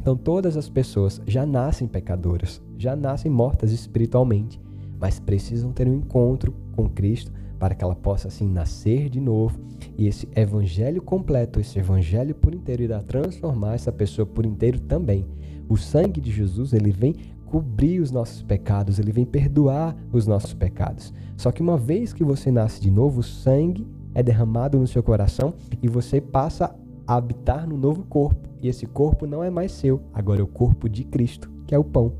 Então, 0.00 0.16
todas 0.16 0.56
as 0.56 0.68
pessoas 0.68 1.20
já 1.26 1.46
nascem 1.46 1.86
pecadoras, 1.86 2.60
já 2.76 2.96
nascem 2.96 3.30
mortas 3.30 3.70
espiritualmente, 3.72 4.60
mas 4.98 5.20
precisam 5.20 5.72
ter 5.72 5.86
um 5.86 5.94
encontro 5.94 6.52
com 6.74 6.88
Cristo 6.88 7.32
para 7.58 7.76
que 7.76 7.84
ela 7.84 7.94
possa 7.94 8.26
assim 8.26 8.48
nascer 8.48 9.08
de 9.08 9.20
novo 9.20 9.60
e 9.96 10.08
esse 10.08 10.28
evangelho 10.34 11.00
completo, 11.00 11.60
esse 11.60 11.78
evangelho 11.78 12.34
por 12.34 12.52
inteiro 12.52 12.82
irá 12.82 13.00
transformar 13.00 13.74
essa 13.74 13.92
pessoa 13.92 14.26
por 14.26 14.44
inteiro 14.44 14.80
também. 14.80 15.24
O 15.68 15.76
sangue 15.76 16.20
de 16.20 16.32
Jesus, 16.32 16.72
ele 16.72 16.90
vem 16.90 17.14
cobrir 17.52 18.00
os 18.00 18.10
nossos 18.10 18.42
pecados, 18.42 18.98
ele 18.98 19.12
vem 19.12 19.26
perdoar 19.26 19.94
os 20.10 20.26
nossos 20.26 20.54
pecados. 20.54 21.12
Só 21.36 21.52
que 21.52 21.60
uma 21.60 21.76
vez 21.76 22.10
que 22.14 22.24
você 22.24 22.50
nasce 22.50 22.80
de 22.80 22.90
novo, 22.90 23.20
o 23.20 23.22
sangue 23.22 23.86
é 24.14 24.22
derramado 24.22 24.78
no 24.78 24.86
seu 24.86 25.02
coração 25.02 25.52
e 25.82 25.86
você 25.86 26.18
passa 26.18 26.74
a 27.06 27.14
habitar 27.14 27.68
no 27.68 27.76
novo 27.76 28.04
corpo. 28.04 28.48
E 28.62 28.68
esse 28.68 28.86
corpo 28.86 29.26
não 29.26 29.44
é 29.44 29.50
mais 29.50 29.70
seu, 29.70 30.00
agora 30.14 30.40
é 30.40 30.42
o 30.42 30.46
corpo 30.46 30.88
de 30.88 31.04
Cristo, 31.04 31.50
que 31.66 31.74
é 31.74 31.78
o 31.78 31.84
pão. 31.84 32.14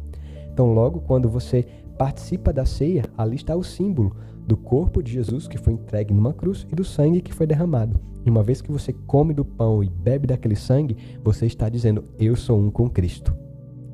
Então, 0.52 0.74
logo 0.74 1.00
quando 1.00 1.30
você 1.30 1.64
participa 1.96 2.52
da 2.52 2.66
ceia, 2.66 3.06
ali 3.16 3.36
está 3.36 3.56
o 3.56 3.64
símbolo 3.64 4.14
do 4.46 4.54
corpo 4.54 5.02
de 5.02 5.12
Jesus 5.12 5.48
que 5.48 5.56
foi 5.56 5.72
entregue 5.72 6.12
numa 6.12 6.34
cruz 6.34 6.66
e 6.70 6.74
do 6.74 6.84
sangue 6.84 7.22
que 7.22 7.32
foi 7.32 7.46
derramado. 7.46 7.98
E 8.26 8.28
uma 8.28 8.42
vez 8.42 8.60
que 8.60 8.70
você 8.70 8.92
come 9.06 9.32
do 9.32 9.46
pão 9.46 9.82
e 9.82 9.88
bebe 9.88 10.26
daquele 10.26 10.56
sangue, 10.56 10.94
você 11.24 11.46
está 11.46 11.70
dizendo: 11.70 12.04
Eu 12.18 12.36
sou 12.36 12.60
um 12.60 12.70
com 12.70 12.86
Cristo. 12.90 13.34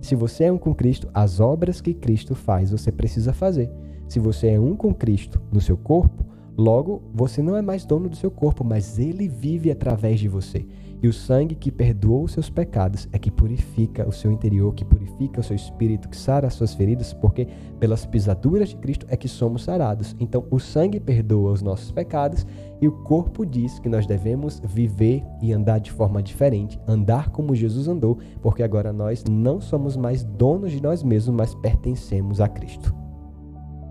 Se 0.00 0.14
você 0.14 0.44
é 0.44 0.52
um 0.52 0.58
com 0.58 0.74
Cristo, 0.74 1.08
as 1.12 1.40
obras 1.40 1.80
que 1.80 1.92
Cristo 1.92 2.34
faz, 2.34 2.70
você 2.70 2.90
precisa 2.92 3.32
fazer. 3.32 3.70
Se 4.08 4.18
você 4.18 4.48
é 4.48 4.60
um 4.60 4.74
com 4.74 4.94
Cristo 4.94 5.40
no 5.52 5.60
seu 5.60 5.76
corpo, 5.76 6.24
logo 6.56 7.02
você 7.12 7.42
não 7.42 7.56
é 7.56 7.62
mais 7.62 7.84
dono 7.84 8.08
do 8.08 8.16
seu 8.16 8.30
corpo, 8.30 8.64
mas 8.64 8.98
ele 8.98 9.28
vive 9.28 9.70
através 9.70 10.18
de 10.20 10.28
você. 10.28 10.64
E 11.00 11.06
o 11.06 11.12
sangue 11.12 11.54
que 11.54 11.70
perdoou 11.70 12.24
os 12.24 12.32
seus 12.32 12.50
pecados 12.50 13.08
é 13.12 13.18
que 13.18 13.30
purifica 13.30 14.08
o 14.08 14.12
seu 14.12 14.32
interior, 14.32 14.74
que 14.74 14.84
purifica 14.84 15.40
o 15.40 15.44
seu 15.44 15.54
espírito, 15.54 16.08
que 16.08 16.16
sara 16.16 16.48
as 16.48 16.54
suas 16.54 16.74
feridas, 16.74 17.12
porque 17.12 17.46
pelas 17.78 18.04
pisaduras 18.04 18.70
de 18.70 18.76
Cristo 18.76 19.06
é 19.08 19.16
que 19.16 19.28
somos 19.28 19.62
sarados. 19.62 20.16
Então, 20.18 20.44
o 20.50 20.58
sangue 20.58 20.98
perdoa 20.98 21.52
os 21.52 21.62
nossos 21.62 21.92
pecados 21.92 22.44
e 22.80 22.88
o 22.88 22.92
corpo 22.92 23.46
diz 23.46 23.78
que 23.78 23.88
nós 23.88 24.06
devemos 24.06 24.60
viver 24.64 25.22
e 25.40 25.52
andar 25.52 25.78
de 25.78 25.92
forma 25.92 26.20
diferente, 26.20 26.80
andar 26.86 27.30
como 27.30 27.54
Jesus 27.54 27.86
andou, 27.86 28.18
porque 28.42 28.64
agora 28.64 28.92
nós 28.92 29.22
não 29.30 29.60
somos 29.60 29.96
mais 29.96 30.24
donos 30.24 30.72
de 30.72 30.82
nós 30.82 31.04
mesmos, 31.04 31.36
mas 31.36 31.54
pertencemos 31.54 32.40
a 32.40 32.48
Cristo. 32.48 32.92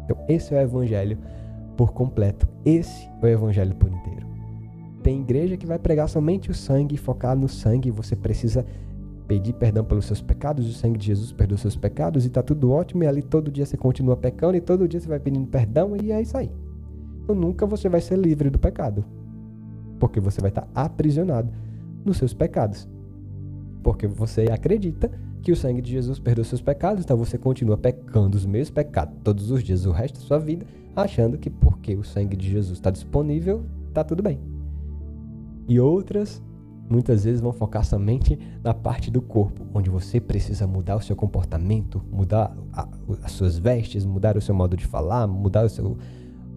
Então, 0.04 0.18
esse 0.28 0.54
é 0.54 0.58
o 0.58 0.62
evangelho 0.62 1.18
por 1.78 1.94
completo. 1.94 2.48
Esse 2.66 3.10
é 3.22 3.26
o 3.26 3.28
evangelho 3.28 3.76
por 3.76 3.90
inteiro. 3.90 4.27
Tem 5.08 5.22
igreja 5.22 5.56
que 5.56 5.66
vai 5.66 5.80
pregar 5.80 6.10
somente 6.10 6.52
o 6.52 6.54
sangue, 6.54 6.98
focar 6.98 7.34
no 7.34 7.48
sangue. 7.48 7.90
Você 7.92 8.14
precisa 8.14 8.66
pedir 9.26 9.54
perdão 9.54 9.82
pelos 9.86 10.04
seus 10.04 10.20
pecados, 10.20 10.68
o 10.68 10.74
sangue 10.74 11.00
de 11.00 11.06
Jesus 11.06 11.32
perdoa 11.32 11.58
seus 11.58 11.78
pecados 11.78 12.26
e 12.26 12.30
tá 12.30 12.44
tudo 12.44 12.72
ótimo. 12.72 13.06
E 13.06 13.08
ali 13.08 13.22
todo 13.22 13.50
dia 13.50 13.66
você 13.66 13.78
continua 13.78 14.18
pecando 14.18 14.58
e 14.58 14.60
todo 14.60 14.86
dia 14.86 15.00
você 15.00 15.08
vai 15.08 15.18
pedindo 15.18 15.48
perdão 15.48 15.96
e 15.96 16.12
é 16.12 16.22
isso 16.22 16.36
aí. 16.36 16.52
Então 17.24 17.34
nunca 17.34 17.66
você 17.66 17.88
vai 17.88 18.02
ser 18.02 18.18
livre 18.18 18.50
do 18.50 18.60
pecado, 18.60 19.06
porque 19.98 20.20
você 20.20 20.42
vai 20.42 20.50
estar 20.50 20.68
aprisionado 20.76 21.54
nos 22.04 22.18
seus 22.18 22.34
pecados. 22.34 22.86
Porque 23.82 24.08
você 24.08 24.52
acredita 24.52 25.10
que 25.42 25.54
o 25.54 25.56
sangue 25.56 25.82
de 25.82 25.90
Jesus 25.90 26.20
perdoa 26.20 26.44
seus 26.44 26.60
pecados, 26.60 27.06
então 27.06 27.16
você 27.16 27.38
continua 27.38 27.78
pecando 27.78 28.36
os 28.36 28.46
mesmos 28.46 28.72
pecados 28.72 29.16
todos 29.24 29.52
os 29.52 29.64
dias, 29.64 29.86
o 29.86 29.92
resto 29.94 30.20
da 30.20 30.26
sua 30.26 30.38
vida, 30.38 30.66
achando 30.94 31.38
que 31.38 31.50
porque 31.50 31.96
o 31.96 32.04
sangue 32.04 32.36
de 32.36 32.50
Jesus 32.50 32.78
está 32.78 32.92
disponível, 32.92 33.64
tá 33.94 34.04
tudo 34.04 34.22
bem. 34.22 34.57
E 35.68 35.80
outras, 35.80 36.42
muitas 36.90 37.26
vezes, 37.26 37.42
vão 37.42 37.52
focar 37.52 37.84
somente 37.84 38.40
na 38.64 38.74
parte 38.74 39.12
do 39.12 39.22
corpo, 39.22 39.66
onde 39.74 39.90
você 39.90 40.20
precisa 40.20 40.66
mudar 40.66 40.96
o 40.96 41.02
seu 41.02 41.16
comportamento, 41.16 42.02
mudar 42.10 42.56
a, 42.72 42.88
as 43.24 43.34
suas 43.34 43.58
vestes, 43.58 44.06
mudar 44.06 44.38
o 44.38 44.42
seu 44.42 44.56
modo 44.56 44.78
de 44.78 44.86
falar, 44.86 45.28
mudar 45.28 45.66
o 45.66 45.70
seu 45.70 45.98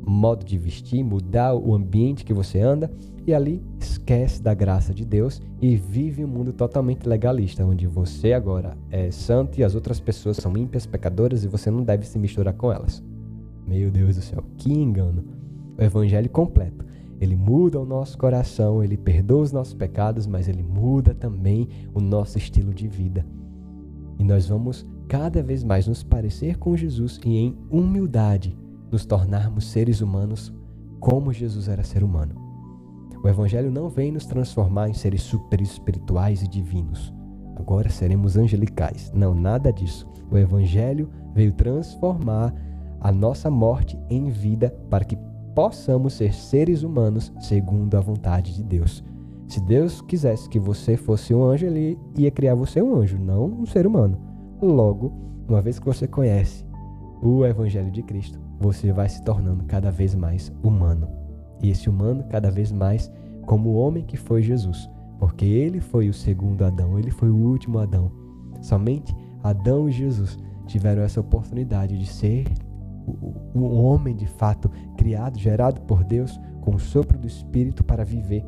modo 0.07 0.45
de 0.45 0.57
vestir, 0.57 1.03
mudar 1.03 1.55
o 1.55 1.75
ambiente 1.75 2.25
que 2.25 2.33
você 2.33 2.61
anda, 2.61 2.91
e 3.27 3.35
ali 3.35 3.63
esquece 3.79 4.43
da 4.43 4.55
graça 4.55 4.95
de 4.95 5.05
Deus 5.05 5.43
e 5.61 5.77
vive 5.77 6.25
um 6.25 6.29
mundo 6.29 6.53
totalmente 6.53 7.09
legalista, 7.09 7.65
onde 7.65 7.87
você 7.87 8.33
agora 8.33 8.79
é 8.91 9.11
santo 9.11 9.59
e 9.59 9.65
as 9.65 9.75
outras 9.75 10.01
pessoas 10.01 10.37
são 10.39 10.57
ímpias, 10.57 10.87
pecadoras 10.87 11.45
e 11.45 11.49
você 11.49 11.71
não 11.71 11.83
deve 11.83 12.07
se 12.07 12.19
misturar 12.19 12.55
com 12.55 12.73
elas. 12.73 13.03
Meu 13.67 13.91
Deus 13.91 14.17
do 14.17 14.23
céu, 14.23 14.43
que 14.57 14.73
engano! 14.73 15.25
O 15.79 15.83
evangelho 15.83 16.31
completo 16.31 16.90
ele 17.21 17.37
muda 17.37 17.79
o 17.79 17.85
nosso 17.85 18.17
coração, 18.17 18.83
ele 18.83 18.97
perdoa 18.97 19.43
os 19.43 19.53
nossos 19.53 19.75
pecados, 19.75 20.27
mas 20.27 20.49
ele 20.49 20.63
muda 20.63 21.15
também 21.15 21.69
o 21.93 22.01
nosso 22.01 22.39
estilo 22.39 22.73
de 22.73 22.89
vida. 22.89 23.27
E 24.19 24.25
nós 24.25 24.49
vamos 24.49 24.87
cada 25.07 25.43
vez 25.43 25.63
mais 25.63 25.87
nos 25.87 26.03
parecer 26.03 26.57
com 26.57 26.77
Jesus 26.77 27.21
e 27.25 27.37
em 27.37 27.59
humildade 27.71 28.57
nos 28.91 29.05
tornarmos 29.05 29.67
seres 29.67 30.01
humanos 30.01 30.53
como 30.99 31.33
Jesus 31.33 31.69
era 31.69 31.83
ser 31.83 32.03
humano. 32.03 32.35
O 33.23 33.29
Evangelho 33.29 33.71
não 33.71 33.91
vem 33.91 34.11
nos 34.11 34.25
transformar 34.25 34.89
em 34.89 34.95
seres 34.95 35.23
super 35.23 35.61
espirituais 35.61 36.43
e 36.43 36.49
divinos. 36.49 37.13
Agora 37.55 37.91
seremos 37.91 38.39
angelicais. 38.39 39.13
Não, 39.15 39.35
nada 39.35 39.71
disso. 39.71 40.09
O 40.31 40.39
Evangelho 40.39 41.11
veio 41.35 41.53
transformar 41.53 42.55
a 42.99 43.13
nossa 43.13 43.51
morte 43.51 43.99
em 44.09 44.31
vida 44.31 44.71
para 44.89 45.05
que 45.05 45.17
possamos 45.55 46.15
ser 46.15 46.33
seres 46.33 46.83
humanos 46.83 47.33
segundo 47.41 47.97
a 47.97 48.01
vontade 48.01 48.55
de 48.55 48.63
Deus. 48.63 49.05
Se 49.49 49.61
Deus 49.61 50.01
quisesse 50.03 50.49
que 50.49 50.61
você 50.61 50.97
fosse 50.97 51.35
um 51.35 51.43
anjo, 51.43 51.67
ele 51.67 51.99
ia 52.17 52.31
criar 52.31 52.55
você 52.55 52.81
um 52.81 52.95
anjo, 52.95 53.19
não 53.19 53.47
um 53.47 53.67
ser 53.67 53.87
humano. 53.87 54.17
Logo, 54.63 55.13
uma 55.49 55.61
vez 55.61 55.79
que 55.79 55.87
você 55.87 56.07
conhece 56.07 56.65
o 57.21 57.45
Evangelho 57.45 57.91
de 57.91 58.03
Cristo, 58.03 58.39
você 58.61 58.93
vai 58.93 59.09
se 59.09 59.23
tornando 59.25 59.65
cada 59.65 59.91
vez 59.91 60.15
mais 60.15 60.53
humano. 60.63 61.09
E 61.63 61.71
esse 61.71 61.91
humano, 61.91 62.25
cada 62.29 62.51
vez 62.51 62.71
mais, 62.71 63.11
como 63.45 63.71
o 63.71 63.75
homem 63.75 64.05
que 64.05 64.17
foi 64.17 64.43
Jesus. 64.43 64.89
Porque 65.19 65.45
ele 65.45 65.81
foi 65.81 66.09
o 66.09 66.15
segundo 66.15 66.65
Adão, 66.65 66.99
ele 66.99 67.11
foi 67.11 67.29
o 67.29 67.37
último 67.37 67.79
Adão. 67.79 68.11
Somente 68.63 69.15
Adão 69.43 69.89
e 69.89 69.93
Jesus 69.93 70.39
tiveram 70.67 71.03
essa 71.03 71.21
oportunidade 71.21 71.99
de 71.99 72.07
ser 72.07 72.45
o, 73.07 73.35
o 73.59 73.83
homem 73.83 74.15
de 74.15 74.27
fato 74.27 74.71
criado, 75.01 75.39
gerado 75.39 75.81
por 75.81 76.05
Deus 76.05 76.39
com 76.61 76.75
o 76.75 76.79
sopro 76.79 77.19
do 77.19 77.27
Espírito 77.27 77.83
para 77.83 78.05
viver 78.05 78.45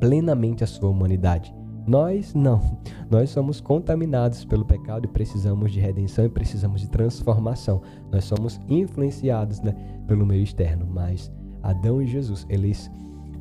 plenamente 0.00 0.64
a 0.64 0.66
sua 0.66 0.90
humanidade. 0.90 1.54
Nós 1.86 2.34
não. 2.34 2.60
Nós 3.08 3.30
somos 3.30 3.60
contaminados 3.60 4.44
pelo 4.44 4.64
pecado 4.64 5.04
e 5.04 5.08
precisamos 5.08 5.70
de 5.70 5.78
redenção 5.78 6.24
e 6.24 6.28
precisamos 6.28 6.80
de 6.80 6.88
transformação. 6.88 7.82
Nós 8.10 8.24
somos 8.24 8.60
influenciados 8.68 9.60
né, 9.60 9.72
pelo 10.08 10.26
meio 10.26 10.42
externo, 10.42 10.86
mas 10.90 11.30
Adão 11.62 12.02
e 12.02 12.06
Jesus, 12.06 12.44
eles 12.48 12.90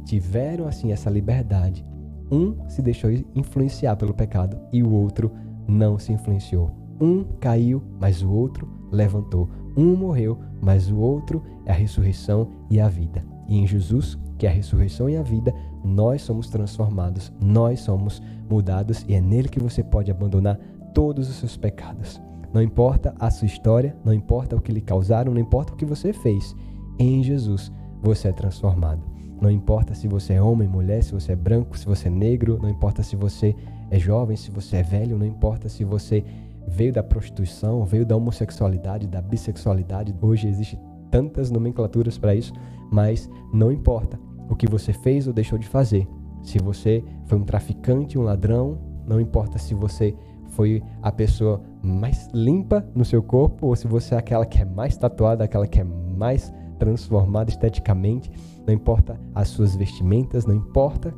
tiveram 0.06 0.68
assim 0.68 0.92
essa 0.92 1.10
liberdade. 1.10 1.84
Um 2.32 2.70
se 2.70 2.84
deixou 2.84 3.10
influenciar 3.34 3.96
pelo 3.96 4.14
pecado 4.14 4.56
e 4.72 4.84
o 4.84 4.92
outro 4.92 5.32
não 5.68 5.98
se 5.98 6.14
influenciou. 6.14 6.70
Um 7.02 7.24
caiu, 7.40 7.82
mas 8.00 8.22
o 8.22 8.30
outro 8.32 8.70
levantou. 8.92 9.50
Um 9.80 9.96
morreu, 9.96 10.38
mas 10.60 10.92
o 10.92 10.98
outro 10.98 11.42
é 11.66 11.72
a 11.72 11.76
ressurreição 11.76 12.50
e 12.70 12.82
a 12.82 12.90
vida. 12.90 13.24
E 13.48 13.58
em 13.58 13.66
Jesus, 13.66 14.20
que 14.38 14.46
é 14.46 14.50
a 14.50 14.54
ressurreição 14.54 15.10
e 15.10 15.16
a 15.16 15.24
vida, 15.24 15.54
nós 15.86 16.22
somos 16.22 16.50
transformados, 16.50 17.32
nós 17.40 17.80
somos 17.80 18.22
mudados 18.50 19.06
e 19.08 19.14
é 19.14 19.22
nele 19.22 19.48
que 19.48 19.64
você 19.64 19.82
pode 19.82 20.12
abandonar 20.12 20.60
todos 20.94 21.30
os 21.30 21.36
seus 21.38 21.56
pecados. 21.56 22.22
Não 22.54 22.62
importa 22.62 23.16
a 23.18 23.32
sua 23.32 23.46
história, 23.46 23.96
não 24.04 24.14
importa 24.14 24.54
o 24.54 24.62
que 24.62 24.74
lhe 24.74 24.82
causaram, 24.82 25.34
não 25.34 25.40
importa 25.40 25.72
o 25.72 25.78
que 25.78 25.86
você 25.86 26.12
fez. 26.12 26.54
Em 27.00 27.24
Jesus 27.24 27.72
você 28.02 28.28
é 28.28 28.34
transformado. 28.34 29.02
Não 29.40 29.50
importa 29.50 29.96
se 29.96 30.10
você 30.10 30.34
é 30.34 30.42
homem, 30.42 30.68
mulher, 30.68 31.02
se 31.04 31.14
você 31.14 31.32
é 31.32 31.38
branco, 31.38 31.78
se 31.78 31.86
você 31.86 32.10
é 32.10 32.12
negro, 32.12 32.60
não 32.62 32.68
importa 32.68 33.02
se 33.02 33.16
você 33.16 33.56
é 33.90 33.98
jovem, 33.98 34.36
se 34.36 34.52
você 34.52 34.78
é 34.78 34.84
velho, 34.84 35.18
não 35.18 35.26
importa 35.26 35.70
se 35.70 35.86
você 35.86 36.26
veio 36.70 36.94
da 36.94 37.04
prostituição, 37.04 37.84
veio 37.84 38.06
da 38.06 38.16
homossexualidade, 38.16 39.08
da 39.08 39.22
bissexualidade. 39.22 40.16
Hoje 40.22 40.48
existe 40.48 40.80
tantas 41.10 41.50
nomenclaturas 41.50 42.18
para 42.18 42.36
isso, 42.36 42.54
mas 42.92 43.30
não 43.52 43.72
importa 43.72 44.20
o 44.50 44.56
que 44.56 44.70
você 44.70 44.94
fez 44.94 45.28
ou 45.28 45.34
deixou 45.34 45.58
de 45.58 45.68
fazer. 45.68 46.08
Se 46.42 46.60
você 46.60 47.04
foi 47.26 47.38
um 47.38 47.44
traficante, 47.44 48.18
um 48.18 48.24
ladrão, 48.24 48.78
não 49.06 49.20
importa 49.20 49.58
se 49.58 49.74
você 49.74 50.16
foi 50.50 50.82
a 51.02 51.12
pessoa 51.12 51.62
mais 51.82 52.28
limpa 52.34 52.86
no 52.96 53.06
seu 53.06 53.22
corpo 53.22 53.68
ou 53.68 53.76
se 53.76 53.88
você 53.88 54.16
é 54.16 54.18
aquela 54.18 54.46
que 54.46 54.62
é 54.62 54.66
mais 54.66 54.96
tatuada, 54.98 55.44
aquela 55.44 55.68
que 55.68 55.80
é 55.80 55.84
mais 55.84 56.54
transformada 56.78 57.50
esteticamente, 57.50 58.32
não 58.66 58.74
importa 58.74 59.20
as 59.36 59.50
suas 59.50 59.76
vestimentas, 59.76 60.46
não 60.46 60.56
importa 60.56 61.14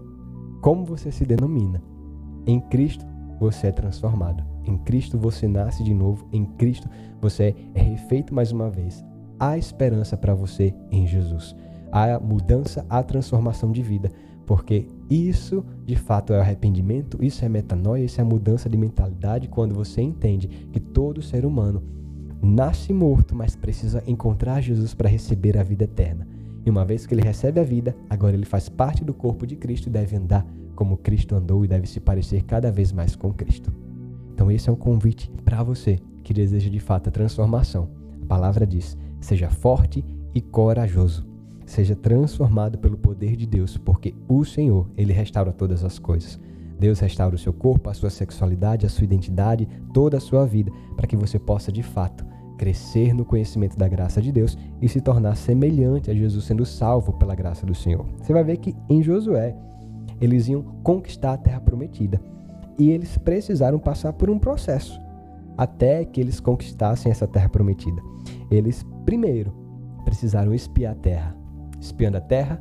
como 0.62 0.86
você 0.86 1.12
se 1.12 1.26
denomina. 1.26 1.82
Em 2.46 2.60
Cristo 2.60 3.06
você 3.40 3.68
é 3.68 3.72
transformado. 3.72 4.51
Em 4.66 4.78
Cristo 4.78 5.18
você 5.18 5.48
nasce 5.48 5.84
de 5.84 5.94
novo. 5.94 6.28
Em 6.32 6.46
Cristo 6.46 6.90
você 7.22 7.56
é 7.74 7.82
refeito 7.82 8.34
mais 8.34 8.52
uma 8.52 8.70
vez. 8.70 9.04
Há 9.40 9.58
esperança 9.58 10.16
para 10.16 10.36
você 10.36 10.74
em 10.92 11.08
Jesus. 11.08 11.56
Há 11.92 12.20
mudança, 12.20 12.86
há 12.90 13.02
transformação 13.04 13.72
de 13.72 13.82
vida. 13.82 14.12
Porque 14.46 14.88
isso 15.10 15.64
de 15.86 15.96
fato 15.96 16.34
é 16.34 16.40
arrependimento, 16.40 17.24
isso 17.24 17.46
é 17.46 17.50
metanoia, 17.50 18.04
isso 18.04 18.20
é 18.20 18.24
mudança 18.24 18.70
de 18.70 18.78
mentalidade 18.78 19.48
quando 19.48 19.74
você 19.74 20.02
entende 20.02 20.48
que 20.48 20.80
todo 20.80 21.22
ser 21.22 21.46
humano 21.46 21.84
nasce 22.42 22.92
morto, 22.92 23.36
mas 23.36 23.56
precisa 23.56 24.04
encontrar 24.08 24.62
Jesus 24.62 24.94
para 24.94 25.10
receber 25.10 25.58
a 25.58 25.64
vida 25.64 25.84
eterna. 25.84 26.28
E 26.66 26.70
uma 26.70 26.86
vez 26.86 27.06
que 27.06 27.14
ele 27.14 27.22
recebe 27.22 27.60
a 27.60 27.64
vida, 27.64 27.96
agora 28.10 28.36
ele 28.36 28.46
faz 28.46 28.68
parte 28.68 29.04
do 29.04 29.14
corpo 29.14 29.48
de 29.48 29.56
Cristo 29.56 29.88
e 29.88 29.92
deve 29.92 30.16
andar 30.16 30.46
como 30.76 30.98
Cristo 30.98 31.36
andou 31.36 31.64
e 31.64 31.68
deve 31.68 31.88
se 31.88 32.00
parecer 32.00 32.44
cada 32.44 32.72
vez 32.72 32.92
mais 32.92 33.16
com 33.16 33.32
Cristo. 33.32 33.72
Então, 34.34 34.52
esse 34.52 34.70
é 34.70 34.72
um 34.72 34.76
convite 34.76 35.30
para 35.44 35.64
você 35.64 36.00
que 36.24 36.34
deseja 36.34 36.70
de 36.70 36.80
fato 36.80 37.10
a 37.10 37.12
transformação. 37.12 37.90
A 38.24 38.26
palavra 38.26 38.66
diz: 38.66 38.98
seja 39.20 39.50
forte 39.50 40.04
e 40.34 40.42
corajoso. 40.42 41.26
Seja 41.66 41.96
transformado 41.96 42.78
pelo 42.78 42.98
poder 42.98 43.36
de 43.36 43.46
Deus, 43.46 43.78
porque 43.78 44.14
o 44.28 44.44
Senhor, 44.44 44.90
ele 44.98 45.14
restaura 45.14 45.54
todas 45.54 45.84
as 45.84 45.98
coisas. 45.98 46.40
Deus 46.78 47.00
restaura 47.00 47.36
o 47.36 47.40
seu 47.40 47.54
corpo, 47.54 47.90
a 47.90 47.94
sua 47.94 48.10
sexualidade, 48.10 48.86
a 48.86 48.90
sua 48.90 49.04
identidade, 49.04 49.68
toda 49.94 50.18
a 50.18 50.20
sua 50.20 50.46
vida, 50.46 50.72
para 50.96 51.06
que 51.06 51.16
você 51.16 51.38
possa 51.38 51.72
de 51.72 51.84
fato 51.84 52.26
crescer 52.58 53.14
no 53.14 53.26
conhecimento 53.26 53.78
da 53.78 53.88
graça 53.88 54.22
de 54.22 54.32
Deus 54.32 54.58
e 54.82 54.88
se 54.88 55.02
tornar 55.02 55.36
semelhante 55.36 56.12
a 56.12 56.14
Jesus 56.14 56.46
sendo 56.46 56.66
salvo 56.66 57.14
pela 57.14 57.34
graça 57.34 57.66
do 57.66 57.74
Senhor. 57.74 58.06
Você 58.22 58.34
vai 58.34 58.44
ver 58.44 58.58
que 58.58 58.76
em 58.90 59.02
Josué 59.02 59.56
eles 60.20 60.48
iam 60.48 60.62
conquistar 60.84 61.34
a 61.34 61.38
terra 61.38 61.60
prometida 61.60 62.22
e 62.82 62.90
eles 62.90 63.16
precisaram 63.16 63.78
passar 63.78 64.12
por 64.12 64.28
um 64.28 64.40
processo 64.40 65.00
até 65.56 66.04
que 66.04 66.20
eles 66.20 66.40
conquistassem 66.40 67.12
essa 67.12 67.28
terra 67.28 67.48
prometida. 67.48 68.02
Eles 68.50 68.84
primeiro 69.06 69.54
precisaram 70.04 70.52
espiar 70.52 70.94
a 70.94 70.96
terra. 70.96 71.38
Espiando 71.80 72.18
a 72.18 72.22
terra, 72.22 72.60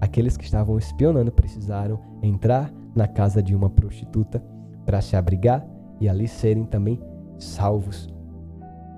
aqueles 0.00 0.36
que 0.36 0.42
estavam 0.42 0.76
espionando 0.76 1.30
precisaram 1.30 2.00
entrar 2.20 2.74
na 2.96 3.06
casa 3.06 3.40
de 3.40 3.54
uma 3.54 3.70
prostituta 3.70 4.44
para 4.84 5.00
se 5.00 5.14
abrigar 5.14 5.64
e 6.00 6.08
ali 6.08 6.26
serem 6.26 6.64
também 6.64 7.00
salvos 7.38 8.12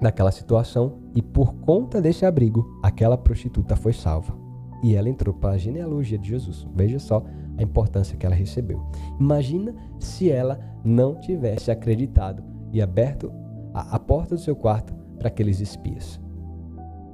naquela 0.00 0.30
situação 0.30 1.00
e 1.14 1.20
por 1.20 1.52
conta 1.56 2.00
desse 2.00 2.24
abrigo, 2.24 2.80
aquela 2.82 3.18
prostituta 3.18 3.76
foi 3.76 3.92
salva. 3.92 4.34
E 4.82 4.96
ela 4.96 5.10
entrou 5.10 5.34
para 5.34 5.56
a 5.56 5.58
genealogia 5.58 6.16
de 6.16 6.30
Jesus. 6.30 6.66
Veja 6.74 6.98
só 6.98 7.22
a 7.60 7.64
importância 7.64 8.16
que 8.16 8.26
ela 8.26 8.34
recebeu. 8.34 8.82
Imagina 9.18 9.74
se 9.98 10.30
ela 10.30 10.58
não 10.84 11.14
tivesse 11.20 11.70
acreditado 11.70 12.42
e 12.72 12.80
aberto 12.80 13.30
a, 13.74 13.96
a 13.96 13.98
porta 13.98 14.34
do 14.34 14.40
seu 14.40 14.56
quarto 14.56 14.94
para 15.18 15.28
aqueles 15.28 15.60
espias. 15.60 16.20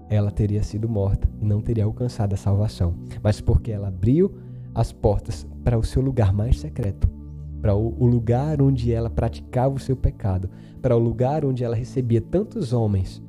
Ela 0.09 0.31
teria 0.31 0.63
sido 0.63 0.89
morta 0.89 1.29
e 1.41 1.45
não 1.45 1.61
teria 1.61 1.85
alcançado 1.85 2.33
a 2.33 2.37
salvação. 2.37 2.95
Mas 3.23 3.41
porque 3.41 3.73
ela 3.73 3.89
abriu 3.89 4.37
as 4.75 4.93
portas 4.93 5.47
para 5.65 5.77
o 5.77 5.83
seu 5.83 6.01
lugar 6.01 6.33
mais 6.33 6.61
secreto, 6.61 7.09
para 7.61 7.75
o 7.75 8.07
lugar 8.07 8.63
onde 8.63 8.93
ela 8.93 9.11
praticava 9.11 9.75
o 9.75 9.81
seu 9.81 9.97
pecado, 9.97 10.49
para 10.81 10.97
o 10.97 11.01
lugar 11.01 11.45
onde 11.45 11.65
ela 11.65 11.75
recebia 11.75 12.21
tantos 12.21 12.73
homens, 12.73 13.21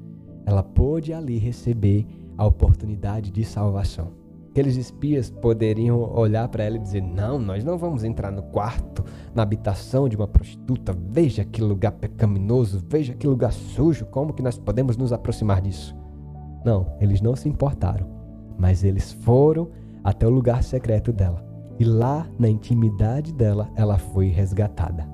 ela 0.45 0.61
pôde 0.61 1.13
ali 1.13 1.37
receber 1.37 2.05
a 2.37 2.45
oportunidade 2.45 3.31
de 3.31 3.43
salvação. 3.43 4.26
Aqueles 4.57 4.75
espias 4.75 5.29
poderiam 5.29 5.99
olhar 6.15 6.47
para 6.47 6.63
ela 6.63 6.77
e 6.77 6.79
dizer: 6.79 6.99
Não, 6.99 7.37
nós 7.37 7.63
não 7.63 7.77
vamos 7.77 8.03
entrar 8.03 8.31
no 8.31 8.41
quarto, 8.41 9.05
na 9.35 9.43
habitação 9.43 10.09
de 10.09 10.15
uma 10.15 10.27
prostituta. 10.27 10.97
Veja 11.11 11.45
que 11.45 11.61
lugar 11.61 11.91
pecaminoso, 11.91 12.83
veja 12.89 13.13
que 13.13 13.27
lugar 13.27 13.53
sujo, 13.53 14.07
como 14.07 14.33
que 14.33 14.41
nós 14.41 14.57
podemos 14.57 14.97
nos 14.97 15.13
aproximar 15.13 15.61
disso? 15.61 15.95
Não, 16.65 16.91
eles 16.99 17.21
não 17.21 17.35
se 17.35 17.47
importaram, 17.47 18.09
mas 18.57 18.83
eles 18.83 19.13
foram 19.13 19.69
até 20.03 20.25
o 20.25 20.31
lugar 20.31 20.63
secreto 20.63 21.13
dela 21.13 21.45
e 21.79 21.83
lá, 21.83 22.27
na 22.39 22.49
intimidade 22.49 23.31
dela, 23.31 23.69
ela 23.75 23.99
foi 23.99 24.29
resgatada. 24.29 25.07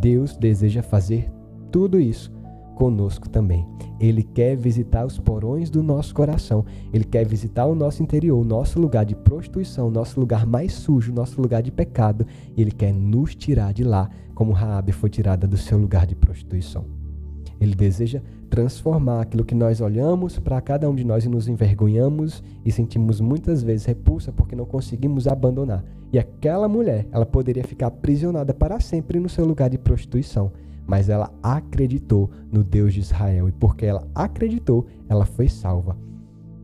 Deus 0.00 0.34
deseja 0.34 0.82
fazer 0.82 1.30
tudo 1.70 2.00
isso 2.00 2.32
conosco 2.78 3.28
também. 3.28 3.66
Ele 3.98 4.22
quer 4.22 4.56
visitar 4.56 5.04
os 5.04 5.18
porões 5.18 5.68
do 5.68 5.82
nosso 5.82 6.14
coração. 6.14 6.64
Ele 6.92 7.02
quer 7.02 7.26
visitar 7.26 7.66
o 7.66 7.74
nosso 7.74 8.04
interior, 8.04 8.40
o 8.40 8.44
nosso 8.44 8.80
lugar 8.80 9.04
de 9.04 9.16
prostituição, 9.16 9.90
nosso 9.90 10.20
lugar 10.20 10.46
mais 10.46 10.74
sujo, 10.74 11.12
nosso 11.12 11.42
lugar 11.42 11.60
de 11.60 11.72
pecado. 11.72 12.24
E 12.56 12.62
ele 12.62 12.70
quer 12.70 12.94
nos 12.94 13.34
tirar 13.34 13.74
de 13.74 13.82
lá, 13.82 14.08
como 14.32 14.52
Raabe 14.52 14.92
foi 14.92 15.10
tirada 15.10 15.44
do 15.44 15.56
seu 15.56 15.76
lugar 15.76 16.06
de 16.06 16.14
prostituição. 16.14 16.84
Ele 17.60 17.74
deseja 17.74 18.22
transformar 18.48 19.22
aquilo 19.22 19.44
que 19.44 19.56
nós 19.56 19.80
olhamos 19.80 20.38
para 20.38 20.60
cada 20.60 20.88
um 20.88 20.94
de 20.94 21.02
nós 21.02 21.24
e 21.24 21.28
nos 21.28 21.48
envergonhamos 21.48 22.44
e 22.64 22.70
sentimos 22.70 23.20
muitas 23.20 23.60
vezes 23.60 23.86
repulsa 23.86 24.30
porque 24.30 24.54
não 24.54 24.64
conseguimos 24.64 25.26
abandonar. 25.26 25.84
E 26.12 26.18
aquela 26.18 26.68
mulher, 26.68 27.08
ela 27.10 27.26
poderia 27.26 27.64
ficar 27.64 27.88
aprisionada 27.88 28.54
para 28.54 28.78
sempre 28.78 29.18
no 29.18 29.28
seu 29.28 29.44
lugar 29.44 29.68
de 29.68 29.76
prostituição, 29.76 30.52
mas 30.88 31.10
ela 31.10 31.30
acreditou 31.42 32.30
no 32.50 32.64
Deus 32.64 32.94
de 32.94 33.00
Israel 33.00 33.48
e 33.48 33.52
porque 33.52 33.84
ela 33.84 34.08
acreditou, 34.14 34.86
ela 35.06 35.26
foi 35.26 35.48
salva. 35.48 35.96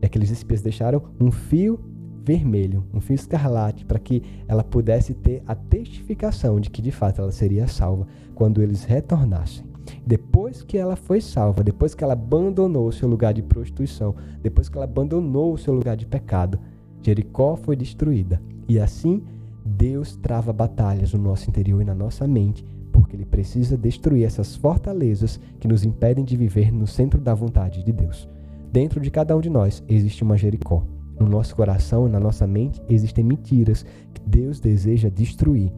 E 0.01 0.05
aqueles 0.05 0.31
espias 0.31 0.61
deixaram 0.61 1.01
um 1.21 1.31
fio 1.31 1.79
vermelho, 2.25 2.83
um 2.91 2.99
fio 2.99 3.13
escarlate, 3.13 3.85
para 3.85 3.99
que 3.99 4.23
ela 4.47 4.63
pudesse 4.63 5.13
ter 5.13 5.43
a 5.45 5.53
testificação 5.53 6.59
de 6.59 6.71
que 6.71 6.81
de 6.81 6.91
fato 6.91 7.21
ela 7.21 7.31
seria 7.31 7.67
salva 7.67 8.07
quando 8.33 8.63
eles 8.63 8.83
retornassem. 8.83 9.63
Depois 10.05 10.63
que 10.63 10.75
ela 10.75 10.95
foi 10.95 11.21
salva, 11.21 11.63
depois 11.63 11.93
que 11.93 12.03
ela 12.03 12.13
abandonou 12.13 12.87
o 12.87 12.91
seu 12.91 13.07
lugar 13.07 13.31
de 13.31 13.43
prostituição, 13.43 14.15
depois 14.41 14.67
que 14.67 14.75
ela 14.75 14.85
abandonou 14.85 15.53
o 15.53 15.57
seu 15.57 15.73
lugar 15.73 15.95
de 15.95 16.07
pecado, 16.07 16.59
Jericó 17.03 17.55
foi 17.55 17.75
destruída. 17.75 18.41
E 18.67 18.79
assim, 18.79 19.21
Deus 19.63 20.15
trava 20.15 20.51
batalhas 20.51 21.13
no 21.13 21.21
nosso 21.21 21.47
interior 21.47 21.81
e 21.81 21.85
na 21.85 21.93
nossa 21.93 22.27
mente, 22.27 22.65
porque 23.05 23.15
Ele 23.15 23.23
precisa 23.23 23.77
destruir 23.77 24.25
essas 24.25 24.55
fortalezas 24.55 25.39
que 25.59 25.67
nos 25.67 25.85
impedem 25.85 26.25
de 26.25 26.35
viver 26.35 26.71
no 26.71 26.87
centro 26.87 27.21
da 27.21 27.35
vontade 27.35 27.83
de 27.83 27.93
Deus. 27.93 28.27
Dentro 28.71 28.99
de 28.99 29.11
cada 29.11 29.37
um 29.37 29.39
de 29.39 29.49
nós 29.49 29.83
existe 29.87 30.23
uma 30.23 30.35
Jericó. 30.35 30.83
No 31.19 31.29
nosso 31.29 31.55
coração 31.55 32.09
na 32.09 32.19
nossa 32.19 32.47
mente 32.47 32.81
existem 32.89 33.23
mentiras 33.23 33.85
que 34.11 34.21
Deus 34.25 34.59
deseja 34.59 35.07
destruir. 35.07 35.71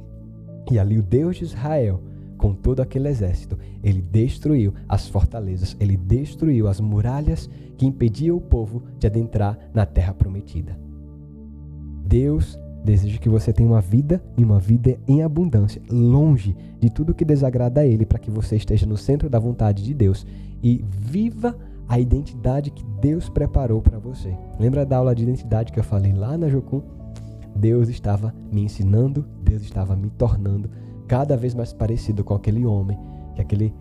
E 0.72 0.80
ali 0.80 0.98
o 0.98 1.04
Deus 1.04 1.36
de 1.36 1.44
Israel 1.44 2.02
com 2.38 2.54
todo 2.54 2.82
aquele 2.82 3.10
exército, 3.10 3.58
ele 3.84 4.00
destruiu 4.00 4.72
as 4.88 5.08
fortalezas, 5.08 5.76
ele 5.80 5.98
destruiu 5.98 6.68
as 6.68 6.80
muralhas 6.80 7.50
que 7.76 7.86
impediam 7.86 8.38
o 8.38 8.42
povo 8.42 8.84
de 9.00 9.08
adentrar 9.08 9.58
na 9.74 9.88
terra 9.88 10.14
prometida. 10.14 10.80
Deus 12.06 12.58
deseja 12.88 13.18
que 13.18 13.28
você 13.28 13.52
tenha 13.52 13.70
uma 13.70 13.82
vida 13.82 14.24
e 14.38 14.44
uma 14.44 14.60
vida 14.60 14.98
em 15.08 15.22
abundância, 15.22 15.82
longe 15.90 16.56
de 16.80 16.90
tudo 16.90 17.14
que 17.14 17.26
desagrada 17.26 17.82
a 17.82 17.86
Ele, 17.86 18.06
para 18.06 18.18
que 18.18 18.32
você 18.32 18.56
esteja 18.56 18.86
no 18.86 18.96
centro 18.96 19.30
da 19.30 19.38
vontade 19.38 19.84
de 19.84 19.94
Deus 19.94 20.26
e 20.64 20.84
viva 20.88 21.56
a 21.88 22.00
identidade 22.00 22.72
que 22.72 22.84
Deus 23.02 23.28
preparou 23.30 23.82
para 23.82 24.00
você. 24.00 24.34
Lembra 24.58 24.86
da 24.86 24.98
aula 24.98 25.14
de 25.14 25.24
identidade 25.24 25.72
que 25.72 25.80
eu 25.80 25.84
falei 25.84 26.14
lá 26.14 26.38
na 26.38 26.48
Jocum? 26.48 26.82
Deus 27.54 27.90
estava 27.90 28.34
me 28.52 28.62
ensinando, 28.62 29.26
Deus 29.44 29.64
estava 29.64 29.96
me 29.96 30.10
tornando 30.12 30.70
cada 31.08 31.36
vez 31.36 31.54
mais 31.54 31.74
parecido 31.74 32.24
com 32.24 32.36
aquele 32.36 32.66
homem, 32.66 32.98
que 33.36 33.42
aquele 33.42 33.74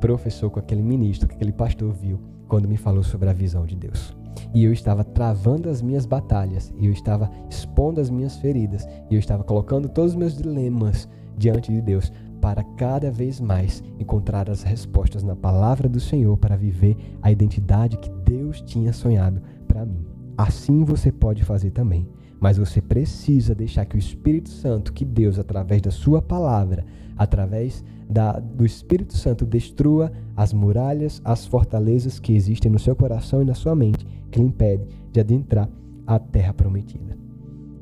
professor, 0.00 0.50
com 0.50 0.60
aquele 0.60 0.82
ministro, 0.82 1.28
que 1.28 1.34
aquele 1.34 1.52
pastor 1.52 1.92
viu 1.92 2.20
quando 2.46 2.68
me 2.68 2.76
falou 2.76 3.02
sobre 3.02 3.28
a 3.28 3.32
visão 3.32 3.66
de 3.66 3.74
Deus. 3.74 4.21
E 4.54 4.64
eu 4.64 4.72
estava 4.72 5.04
travando 5.04 5.68
as 5.68 5.82
minhas 5.82 6.06
batalhas, 6.06 6.72
e 6.78 6.86
eu 6.86 6.92
estava 6.92 7.30
expondo 7.48 8.00
as 8.00 8.10
minhas 8.10 8.36
feridas, 8.36 8.86
e 9.10 9.14
eu 9.14 9.18
estava 9.18 9.44
colocando 9.44 9.88
todos 9.88 10.12
os 10.12 10.16
meus 10.16 10.36
dilemas 10.36 11.08
diante 11.36 11.72
de 11.72 11.80
Deus 11.80 12.12
para 12.40 12.64
cada 12.76 13.10
vez 13.10 13.40
mais 13.40 13.82
encontrar 14.00 14.50
as 14.50 14.62
respostas 14.62 15.22
na 15.22 15.36
palavra 15.36 15.88
do 15.88 16.00
Senhor 16.00 16.36
para 16.36 16.56
viver 16.56 16.96
a 17.22 17.30
identidade 17.30 17.96
que 17.96 18.10
Deus 18.24 18.60
tinha 18.60 18.92
sonhado 18.92 19.40
para 19.68 19.86
mim. 19.86 20.04
Assim 20.36 20.84
você 20.84 21.12
pode 21.12 21.44
fazer 21.44 21.70
também, 21.70 22.08
mas 22.40 22.56
você 22.56 22.80
precisa 22.82 23.54
deixar 23.54 23.84
que 23.84 23.94
o 23.94 23.98
Espírito 23.98 24.48
Santo, 24.48 24.92
que 24.92 25.04
Deus, 25.04 25.38
através 25.38 25.80
da 25.80 25.92
Sua 25.92 26.20
palavra, 26.20 26.84
através 27.16 27.84
da, 28.10 28.32
do 28.32 28.66
Espírito 28.66 29.16
Santo, 29.16 29.46
destrua 29.46 30.10
as 30.36 30.52
muralhas, 30.52 31.22
as 31.24 31.46
fortalezas 31.46 32.18
que 32.18 32.34
existem 32.34 32.72
no 32.72 32.78
seu 32.78 32.96
coração 32.96 33.42
e 33.42 33.44
na 33.44 33.54
sua 33.54 33.76
mente, 33.76 34.04
que 34.32 34.40
lhe 34.40 34.46
impede 34.46 34.88
de 35.12 35.20
adentrar 35.20 35.68
a 36.06 36.18
terra 36.18 36.52
prometida. 36.52 37.16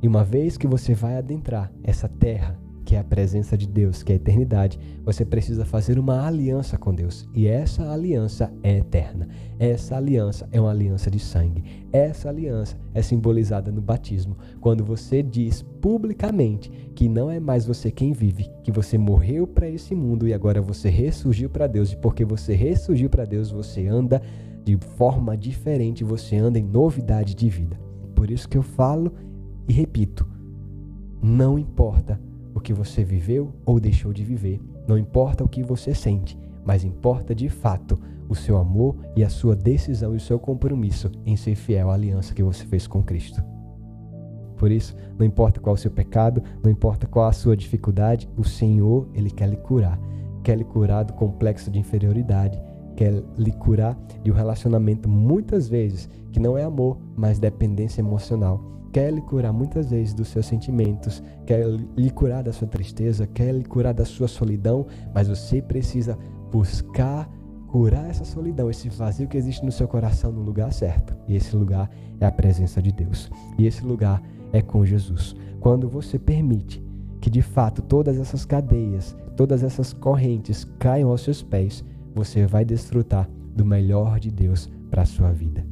E 0.02 0.08
uma 0.08 0.24
vez 0.24 0.56
que 0.56 0.66
você 0.66 0.92
vai 0.94 1.16
adentrar 1.16 1.72
essa 1.82 2.08
terra, 2.08 2.58
que 2.84 2.96
é 2.96 2.98
a 2.98 3.04
presença 3.04 3.56
de 3.56 3.68
Deus, 3.68 4.02
que 4.02 4.10
é 4.10 4.14
a 4.14 4.16
eternidade, 4.16 4.78
você 5.04 5.24
precisa 5.24 5.64
fazer 5.64 5.98
uma 5.98 6.26
aliança 6.26 6.76
com 6.76 6.92
Deus. 6.92 7.28
E 7.32 7.46
essa 7.46 7.88
aliança 7.88 8.52
é 8.62 8.78
eterna. 8.78 9.28
Essa 9.58 9.96
aliança 9.96 10.48
é 10.50 10.60
uma 10.60 10.70
aliança 10.70 11.08
de 11.10 11.20
sangue. 11.20 11.62
Essa 11.92 12.30
aliança 12.30 12.76
é 12.92 13.00
simbolizada 13.00 13.70
no 13.70 13.80
batismo, 13.80 14.36
quando 14.60 14.84
você 14.84 15.22
diz 15.22 15.62
publicamente 15.80 16.70
que 16.94 17.08
não 17.08 17.30
é 17.30 17.38
mais 17.38 17.64
você 17.64 17.92
quem 17.92 18.12
vive, 18.12 18.50
que 18.64 18.72
você 18.72 18.98
morreu 18.98 19.46
para 19.46 19.68
esse 19.68 19.94
mundo 19.94 20.26
e 20.26 20.34
agora 20.34 20.60
você 20.60 20.88
ressurgiu 20.88 21.48
para 21.48 21.68
Deus. 21.68 21.92
E 21.92 21.96
porque 21.96 22.24
você 22.24 22.54
ressurgiu 22.54 23.08
para 23.08 23.24
Deus, 23.24 23.50
você 23.50 23.86
anda 23.86 24.20
de 24.64 24.76
forma 24.96 25.36
diferente, 25.36 26.04
você 26.04 26.36
anda 26.36 26.58
em 26.58 26.64
novidade 26.64 27.34
de 27.34 27.48
vida. 27.48 27.78
Por 28.14 28.30
isso 28.30 28.48
que 28.48 28.58
eu 28.58 28.62
falo 28.62 29.12
e 29.68 29.72
repito: 29.72 30.26
não 31.22 31.58
importa 31.58 32.20
o 32.54 32.60
que 32.60 32.72
você 32.72 33.04
viveu 33.04 33.52
ou 33.64 33.78
deixou 33.78 34.12
de 34.12 34.24
viver. 34.24 34.60
Não 34.86 34.98
importa 34.98 35.44
o 35.44 35.48
que 35.48 35.62
você 35.62 35.94
sente, 35.94 36.38
mas 36.64 36.84
importa 36.84 37.34
de 37.34 37.48
fato 37.48 37.98
o 38.28 38.34
seu 38.34 38.56
amor 38.56 38.96
e 39.16 39.24
a 39.24 39.28
sua 39.28 39.56
decisão 39.56 40.14
e 40.14 40.16
o 40.16 40.20
seu 40.20 40.38
compromisso 40.38 41.10
em 41.26 41.36
ser 41.36 41.54
fiel 41.54 41.90
à 41.90 41.94
aliança 41.94 42.34
que 42.34 42.42
você 42.42 42.64
fez 42.64 42.86
com 42.86 43.02
Cristo. 43.02 43.42
Por 44.56 44.70
isso, 44.70 44.94
não 45.18 45.24
importa 45.24 45.58
qual 45.58 45.74
o 45.74 45.78
seu 45.78 45.90
pecado, 45.90 46.42
não 46.62 46.70
importa 46.70 47.06
qual 47.06 47.26
a 47.26 47.32
sua 47.32 47.56
dificuldade, 47.56 48.28
o 48.36 48.44
Senhor, 48.44 49.08
Ele 49.14 49.30
quer 49.30 49.48
lhe 49.48 49.56
curar. 49.56 49.98
Quer 50.44 50.58
lhe 50.58 50.64
curar 50.64 51.04
do 51.04 51.12
complexo 51.14 51.70
de 51.70 51.78
inferioridade, 51.78 52.60
quer 53.00 53.24
lhe 53.38 53.50
curar 53.52 53.98
de 54.22 54.30
um 54.30 54.34
relacionamento 54.34 55.08
muitas 55.08 55.66
vezes 55.66 56.06
que 56.30 56.38
não 56.38 56.58
é 56.58 56.64
amor, 56.64 56.98
mas 57.16 57.38
dependência 57.38 58.02
emocional 58.02 58.62
quer 58.92 59.10
lhe 59.10 59.22
curar 59.22 59.54
muitas 59.54 59.88
vezes 59.88 60.12
dos 60.12 60.28
seus 60.28 60.44
sentimentos, 60.44 61.22
quer 61.46 61.64
lhe 61.96 62.10
curar 62.10 62.42
da 62.42 62.52
sua 62.52 62.68
tristeza, 62.68 63.26
quer 63.26 63.54
lhe 63.54 63.64
curar 63.64 63.94
da 63.94 64.04
sua 64.04 64.28
solidão, 64.28 64.86
mas 65.14 65.28
você 65.28 65.62
precisa 65.62 66.18
buscar 66.52 67.26
curar 67.68 68.10
essa 68.10 68.24
solidão, 68.26 68.68
esse 68.68 68.90
vazio 68.90 69.28
que 69.28 69.38
existe 69.38 69.64
no 69.64 69.72
seu 69.72 69.88
coração 69.88 70.30
no 70.30 70.42
lugar 70.42 70.70
certo. 70.70 71.16
E 71.26 71.36
esse 71.36 71.56
lugar 71.56 71.88
é 72.20 72.26
a 72.26 72.32
presença 72.32 72.82
de 72.82 72.92
Deus. 72.92 73.30
E 73.56 73.66
esse 73.66 73.82
lugar 73.82 74.20
é 74.52 74.60
com 74.60 74.84
Jesus. 74.84 75.34
Quando 75.58 75.88
você 75.88 76.18
permite 76.18 76.84
que 77.18 77.30
de 77.30 77.40
fato 77.40 77.80
todas 77.80 78.18
essas 78.18 78.44
cadeias, 78.44 79.16
todas 79.36 79.62
essas 79.62 79.94
correntes 79.94 80.68
caiam 80.78 81.08
aos 81.08 81.22
seus 81.22 81.42
pés, 81.42 81.82
você 82.14 82.46
vai 82.46 82.64
desfrutar 82.64 83.28
do 83.54 83.64
melhor 83.64 84.18
de 84.18 84.30
Deus 84.30 84.70
para 84.90 85.02
a 85.02 85.06
sua 85.06 85.32
vida. 85.32 85.64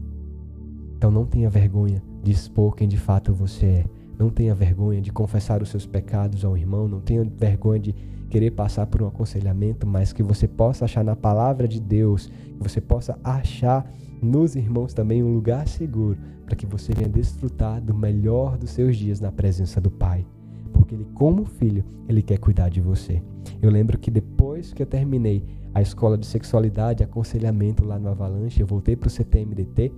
Então 0.97 1.11
não 1.11 1.25
tenha 1.25 1.49
vergonha 1.49 2.03
de 2.23 2.31
expor 2.31 2.75
quem 2.75 2.89
de 2.89 2.97
fato 2.97 3.33
você 3.33 3.67
é. 3.67 3.85
Não 4.19 4.31
tenha 4.31 4.55
vergonha 4.55 5.01
de 5.01 5.13
confessar 5.13 5.63
os 5.63 5.69
seus 5.69 5.87
pecados 5.87 6.45
ao 6.45 6.57
irmão, 6.57 6.89
não 6.89 7.01
tenha 7.01 7.25
vergonha 7.25 7.79
de 7.79 7.95
querer 8.29 8.51
passar 8.51 8.87
por 8.87 9.03
um 9.03 9.07
aconselhamento, 9.07 9.87
mas 9.87 10.13
que 10.13 10.23
você 10.23 10.49
possa 10.49 10.85
achar 10.85 11.05
na 11.05 11.15
palavra 11.15 11.69
de 11.69 11.81
Deus, 11.81 12.27
que 12.27 12.63
você 12.63 12.81
possa 12.81 13.19
achar 13.23 13.89
nos 14.21 14.57
irmãos 14.57 14.93
também 14.93 15.23
um 15.23 15.33
lugar 15.33 15.69
seguro 15.69 16.19
para 16.45 16.57
que 16.57 16.67
você 16.67 16.93
venha 16.93 17.09
desfrutar 17.09 17.81
do 17.81 17.95
melhor 17.95 18.59
dos 18.59 18.71
seus 18.71 18.97
dias 18.97 19.21
na 19.21 19.31
presença 19.31 19.81
do 19.81 19.91
Pai. 19.91 20.27
Porque 20.73 20.95
ele, 20.95 21.07
como 21.15 21.45
filho, 21.45 21.85
ele 22.09 22.23
quer 22.23 22.39
cuidar 22.39 22.69
de 22.69 22.81
você. 22.81 23.23
Eu 23.63 23.71
lembro 23.71 23.99
que 23.99 24.11
depois 24.11 24.73
que 24.73 24.83
eu 24.83 24.87
terminei 24.87 25.45
a 25.75 25.83
escola 25.83 26.17
de 26.19 26.27
sexualidade, 26.27 27.03
aconselhamento 27.03 27.85
lá 27.85 27.99
no 27.99 28.09
Avalanche, 28.09 28.61
eu 28.61 28.67
voltei 28.67 28.97
para 28.97 29.09
o 29.09 29.11
CTMDT 29.11 29.93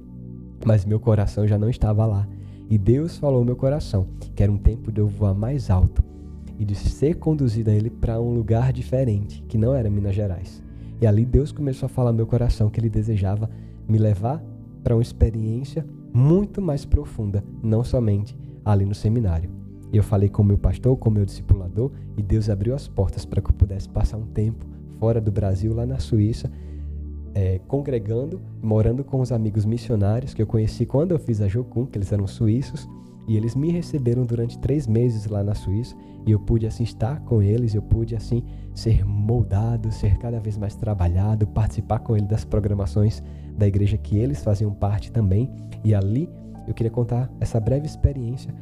mas 0.64 0.84
meu 0.84 1.00
coração 1.00 1.46
já 1.46 1.58
não 1.58 1.68
estava 1.68 2.06
lá. 2.06 2.28
E 2.68 2.78
Deus 2.78 3.18
falou 3.18 3.38
ao 3.38 3.44
meu 3.44 3.56
coração 3.56 4.06
que 4.34 4.42
era 4.42 4.52
um 4.52 4.58
tempo 4.58 4.92
de 4.92 5.00
eu 5.00 5.06
voar 5.06 5.34
mais 5.34 5.70
alto 5.70 6.02
e 6.58 6.64
de 6.64 6.74
ser 6.74 7.14
conduzido 7.16 7.70
a 7.70 7.74
Ele 7.74 7.90
para 7.90 8.20
um 8.20 8.32
lugar 8.32 8.72
diferente, 8.72 9.42
que 9.48 9.58
não 9.58 9.74
era 9.74 9.90
Minas 9.90 10.14
Gerais. 10.14 10.62
E 11.00 11.06
ali 11.06 11.24
Deus 11.24 11.50
começou 11.50 11.86
a 11.86 11.88
falar 11.88 12.10
ao 12.10 12.16
meu 12.16 12.26
coração 12.26 12.68
que 12.68 12.78
Ele 12.78 12.90
desejava 12.90 13.50
me 13.88 13.98
levar 13.98 14.42
para 14.84 14.94
uma 14.94 15.02
experiência 15.02 15.84
muito 16.12 16.60
mais 16.60 16.84
profunda, 16.84 17.42
não 17.62 17.82
somente 17.82 18.36
ali 18.64 18.84
no 18.84 18.94
seminário. 18.94 19.50
Eu 19.92 20.02
falei 20.02 20.28
com 20.28 20.44
meu 20.44 20.58
pastor, 20.58 20.96
com 20.96 21.10
meu 21.10 21.24
discipulador, 21.24 21.90
e 22.16 22.22
Deus 22.22 22.48
abriu 22.48 22.74
as 22.74 22.86
portas 22.86 23.24
para 23.24 23.40
que 23.40 23.50
eu 23.50 23.54
pudesse 23.54 23.88
passar 23.88 24.18
um 24.18 24.26
tempo 24.26 24.64
fora 25.00 25.20
do 25.20 25.32
Brasil, 25.32 25.74
lá 25.74 25.86
na 25.86 25.98
Suíça, 25.98 26.50
é, 27.34 27.58
congregando, 27.66 28.40
morando 28.62 29.02
com 29.02 29.20
os 29.20 29.32
amigos 29.32 29.64
missionários 29.64 30.34
que 30.34 30.42
eu 30.42 30.46
conheci 30.46 30.84
quando 30.84 31.12
eu 31.12 31.18
fiz 31.18 31.40
a 31.40 31.48
Jocum, 31.48 31.86
que 31.86 31.96
eles 31.96 32.12
eram 32.12 32.26
suíços, 32.26 32.86
e 33.26 33.36
eles 33.36 33.54
me 33.54 33.70
receberam 33.70 34.24
durante 34.24 34.58
três 34.58 34.86
meses 34.86 35.26
lá 35.26 35.42
na 35.42 35.54
Suíça, 35.54 35.96
e 36.26 36.32
eu 36.32 36.38
pude 36.38 36.66
assim 36.66 36.82
estar 36.82 37.20
com 37.20 37.40
eles, 37.40 37.74
eu 37.74 37.82
pude 37.82 38.14
assim 38.14 38.42
ser 38.74 39.04
moldado, 39.06 39.90
ser 39.90 40.18
cada 40.18 40.38
vez 40.38 40.58
mais 40.58 40.74
trabalhado, 40.74 41.46
participar 41.46 42.00
com 42.00 42.16
eles 42.16 42.28
das 42.28 42.44
programações 42.44 43.22
da 43.56 43.66
igreja 43.66 43.96
que 43.96 44.18
eles 44.18 44.42
faziam 44.42 44.72
parte 44.72 45.10
também, 45.10 45.48
e 45.82 45.94
ali 45.94 46.28
eu 46.66 46.74
queria 46.74 46.90
contar 46.90 47.30
essa 47.40 47.58
breve 47.58 47.86
experiência. 47.86 48.54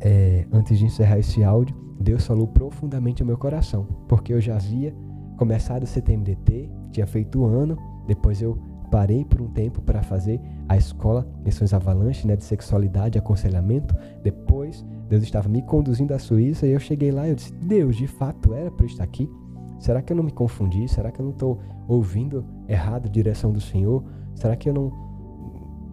É, 0.00 0.46
antes 0.52 0.78
de 0.78 0.84
encerrar 0.84 1.18
esse 1.18 1.42
áudio, 1.44 1.76
Deus 2.00 2.26
falou 2.26 2.46
profundamente 2.46 3.22
ao 3.22 3.26
meu 3.26 3.36
coração, 3.36 3.86
porque 4.08 4.32
eu 4.32 4.40
já 4.40 4.56
havia 4.56 4.94
começado 5.38 5.84
o 5.84 5.86
CTMDT, 5.86 6.68
tinha 6.90 7.06
feito 7.06 7.40
o 7.40 7.46
ano, 7.46 7.78
depois 8.06 8.42
eu 8.42 8.58
parei 8.90 9.24
por 9.24 9.40
um 9.40 9.48
tempo 9.48 9.80
para 9.80 10.02
fazer 10.02 10.40
a 10.68 10.76
escola 10.76 11.26
Missões 11.44 11.72
Avalanche, 11.72 12.26
né, 12.26 12.36
de 12.36 12.44
sexualidade 12.44 13.16
e 13.16 13.20
aconselhamento. 13.20 13.94
Depois, 14.22 14.84
Deus 15.08 15.22
estava 15.22 15.48
me 15.48 15.62
conduzindo 15.62 16.12
à 16.12 16.18
Suíça 16.18 16.66
e 16.66 16.72
eu 16.72 16.80
cheguei 16.80 17.10
lá 17.10 17.26
e 17.26 17.30
eu 17.30 17.34
disse: 17.34 17.52
Deus, 17.54 17.96
de 17.96 18.06
fato 18.06 18.52
era 18.52 18.70
para 18.70 18.86
estar 18.86 19.04
aqui? 19.04 19.30
Será 19.78 20.02
que 20.02 20.12
eu 20.12 20.16
não 20.16 20.24
me 20.24 20.32
confundi? 20.32 20.88
Será 20.88 21.12
que 21.12 21.20
eu 21.20 21.24
não 21.24 21.32
estou 21.32 21.60
ouvindo 21.86 22.44
errado 22.66 23.06
a 23.06 23.10
direção 23.10 23.52
do 23.52 23.60
Senhor? 23.60 24.02
Será 24.34 24.56
que 24.56 24.68
eu 24.68 24.74
não 24.74 24.92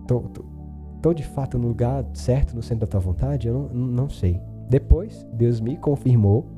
estou 0.01 1.13
de 1.13 1.23
fato 1.23 1.59
no 1.59 1.67
lugar 1.67 2.03
certo, 2.13 2.55
no 2.55 2.63
centro 2.63 2.85
da 2.85 2.87
tua 2.87 2.99
vontade? 2.99 3.47
Eu 3.47 3.69
não, 3.71 3.87
não 3.87 4.09
sei. 4.09 4.41
Depois, 4.67 5.27
Deus 5.33 5.61
me 5.61 5.77
confirmou 5.77 6.54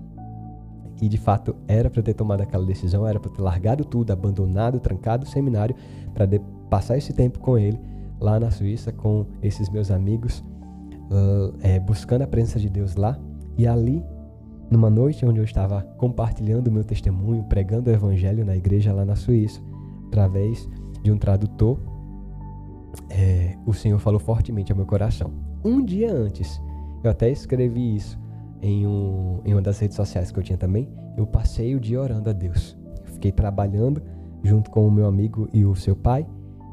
e 1.02 1.08
de 1.08 1.18
fato 1.18 1.56
era 1.68 1.90
para 1.90 2.02
ter 2.02 2.14
tomado 2.14 2.42
aquela 2.42 2.66
decisão, 2.66 3.08
era 3.08 3.20
para 3.20 3.32
ter 3.32 3.42
largado 3.42 3.86
tudo, 3.86 4.12
abandonado, 4.12 4.80
trancado 4.80 5.26
o 5.26 5.30
seminário, 5.30 5.76
para 6.14 6.28
passar 6.70 6.98
esse 6.98 7.14
tempo 7.14 7.40
com 7.40 7.58
ele 7.58 7.80
lá 8.20 8.40
na 8.40 8.50
Suíça, 8.50 8.92
com 8.92 9.26
esses 9.42 9.70
meus 9.70 9.92
amigos, 9.92 10.44
uh, 11.12 11.54
é, 11.62 11.80
buscando 11.80 12.24
a 12.24 12.28
presença 12.28 12.60
de 12.60 12.70
Deus 12.70 12.96
lá. 12.96 13.18
E 13.58 13.68
ali, 13.68 14.04
numa 14.72 14.90
noite 14.90 15.26
onde 15.26 15.40
eu 15.40 15.44
estava 15.44 15.82
compartilhando 15.98 16.68
o 16.68 16.72
meu 16.72 16.84
testemunho, 16.84 17.44
pregando 17.44 17.90
o 17.90 17.94
evangelho 17.94 18.44
na 18.44 18.56
igreja 18.56 18.92
lá 18.92 19.06
na 19.06 19.16
Suíça, 19.16 19.62
através 20.08 20.68
de 21.04 21.12
um 21.12 21.18
tradutor, 21.18 21.78
é, 23.10 23.56
o 23.66 23.74
Senhor 23.74 24.00
falou 24.00 24.20
fortemente 24.20 24.72
ao 24.72 24.76
meu 24.76 24.86
coração. 24.86 25.32
Um 25.64 25.84
dia 25.84 26.12
antes, 26.12 26.60
eu 27.04 27.12
até 27.12 27.30
escrevi 27.30 27.96
isso 27.96 28.18
em, 28.62 28.86
um, 28.88 29.42
em 29.46 29.54
uma 29.54 29.62
das 29.62 29.80
redes 29.80 29.96
sociais 29.96 30.32
que 30.32 30.40
eu 30.40 30.44
tinha 30.44 30.58
também, 30.58 30.90
eu 31.18 31.26
passei 31.26 31.76
o 31.76 31.80
dia 31.80 32.02
orando 32.02 32.30
a 32.30 32.34
Deus. 32.34 32.78
Eu 33.06 33.14
fiquei 33.14 33.32
trabalhando 33.32 34.02
junto 34.44 34.70
com 34.70 34.88
o 34.88 34.92
meu 34.92 35.06
amigo 35.08 35.50
e 35.54 35.66
o 35.66 35.76
seu 35.76 35.96
pai, 35.96 36.26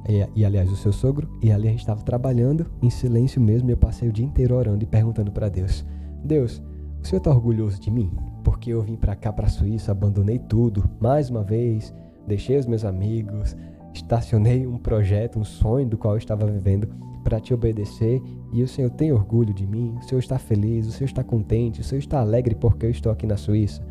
e, 0.09 0.27
e 0.41 0.45
aliás 0.45 0.71
o 0.71 0.77
seu 0.77 0.93
sogro, 0.93 1.29
e 1.43 1.51
ali 1.51 1.69
a 1.69 1.71
gente 1.71 1.81
estava 1.81 2.03
trabalhando 2.03 2.67
em 2.83 2.91
silêncio 2.91 3.41
mesmo, 3.41 3.71
e 3.71 3.73
eu 3.73 3.77
passei 3.77 4.09
o 4.09 4.13
dia 4.13 4.25
inteiro 4.25 4.55
orando 4.55 4.83
e 4.83 4.87
perguntando 4.87 5.33
para 5.33 5.49
Deus: 5.49 5.85
Deus, 6.23 6.63
o 7.03 7.07
Senhor 7.07 7.19
está 7.19 7.31
orgulhoso 7.31 7.81
de 7.81 7.91
mim? 7.91 8.11
Porque 8.43 8.71
eu 8.71 8.83
vim 8.83 8.97
para 8.97 9.17
cá, 9.17 9.33
para 9.33 9.47
a 9.47 9.51
Suíça, 9.51 9.93
abandonei 9.93 10.39
tudo, 10.39 10.89
mais 11.01 11.31
uma 11.31 11.43
vez, 11.43 11.95
deixei 12.27 12.59
os 12.59 12.67
meus 12.67 12.85
amigos, 12.85 13.57
estacionei 13.95 14.67
um 14.67 14.77
projeto, 14.77 15.39
um 15.39 15.45
sonho 15.45 15.87
do 15.87 15.97
qual 15.97 16.15
eu 16.15 16.19
estava 16.19 16.47
vivendo 16.47 16.89
para 17.25 17.41
te 17.41 17.55
obedecer 17.55 18.23
e 18.53 18.63
o 18.63 18.69
Senhor 18.69 18.91
tem 18.91 19.11
orgulho 19.11 19.53
de 19.53 19.67
mim, 19.67 19.97
o 19.99 20.03
Senhor 20.05 20.21
está 20.21 20.39
feliz, 20.39 20.87
o 20.87 20.93
Senhor 20.93 21.09
está 21.09 21.25
contente, 21.25 21.81
o 21.81 21.85
Senhor 21.85 21.99
está 21.99 22.21
alegre 22.21 22.55
porque 22.55 22.85
eu 22.85 22.91
estou 22.91 23.11
aqui 23.11 23.27
na 23.27 23.39
Suíça. 23.39 23.83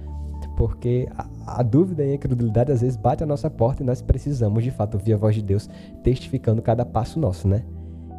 Porque 0.55 1.07
a, 1.17 1.59
a 1.59 1.63
dúvida 1.63 2.03
e 2.05 2.11
a 2.11 2.15
incredulidade 2.15 2.71
às 2.71 2.81
vezes 2.81 2.95
bate 2.95 3.23
a 3.23 3.25
nossa 3.25 3.49
porta 3.49 3.81
e 3.81 3.85
nós 3.85 4.01
precisamos 4.01 4.63
de 4.63 4.71
fato 4.71 4.95
ouvir 4.95 5.13
a 5.13 5.17
voz 5.17 5.35
de 5.35 5.41
Deus 5.41 5.67
testificando 6.03 6.61
cada 6.61 6.85
passo 6.85 7.19
nosso, 7.19 7.47
né? 7.47 7.65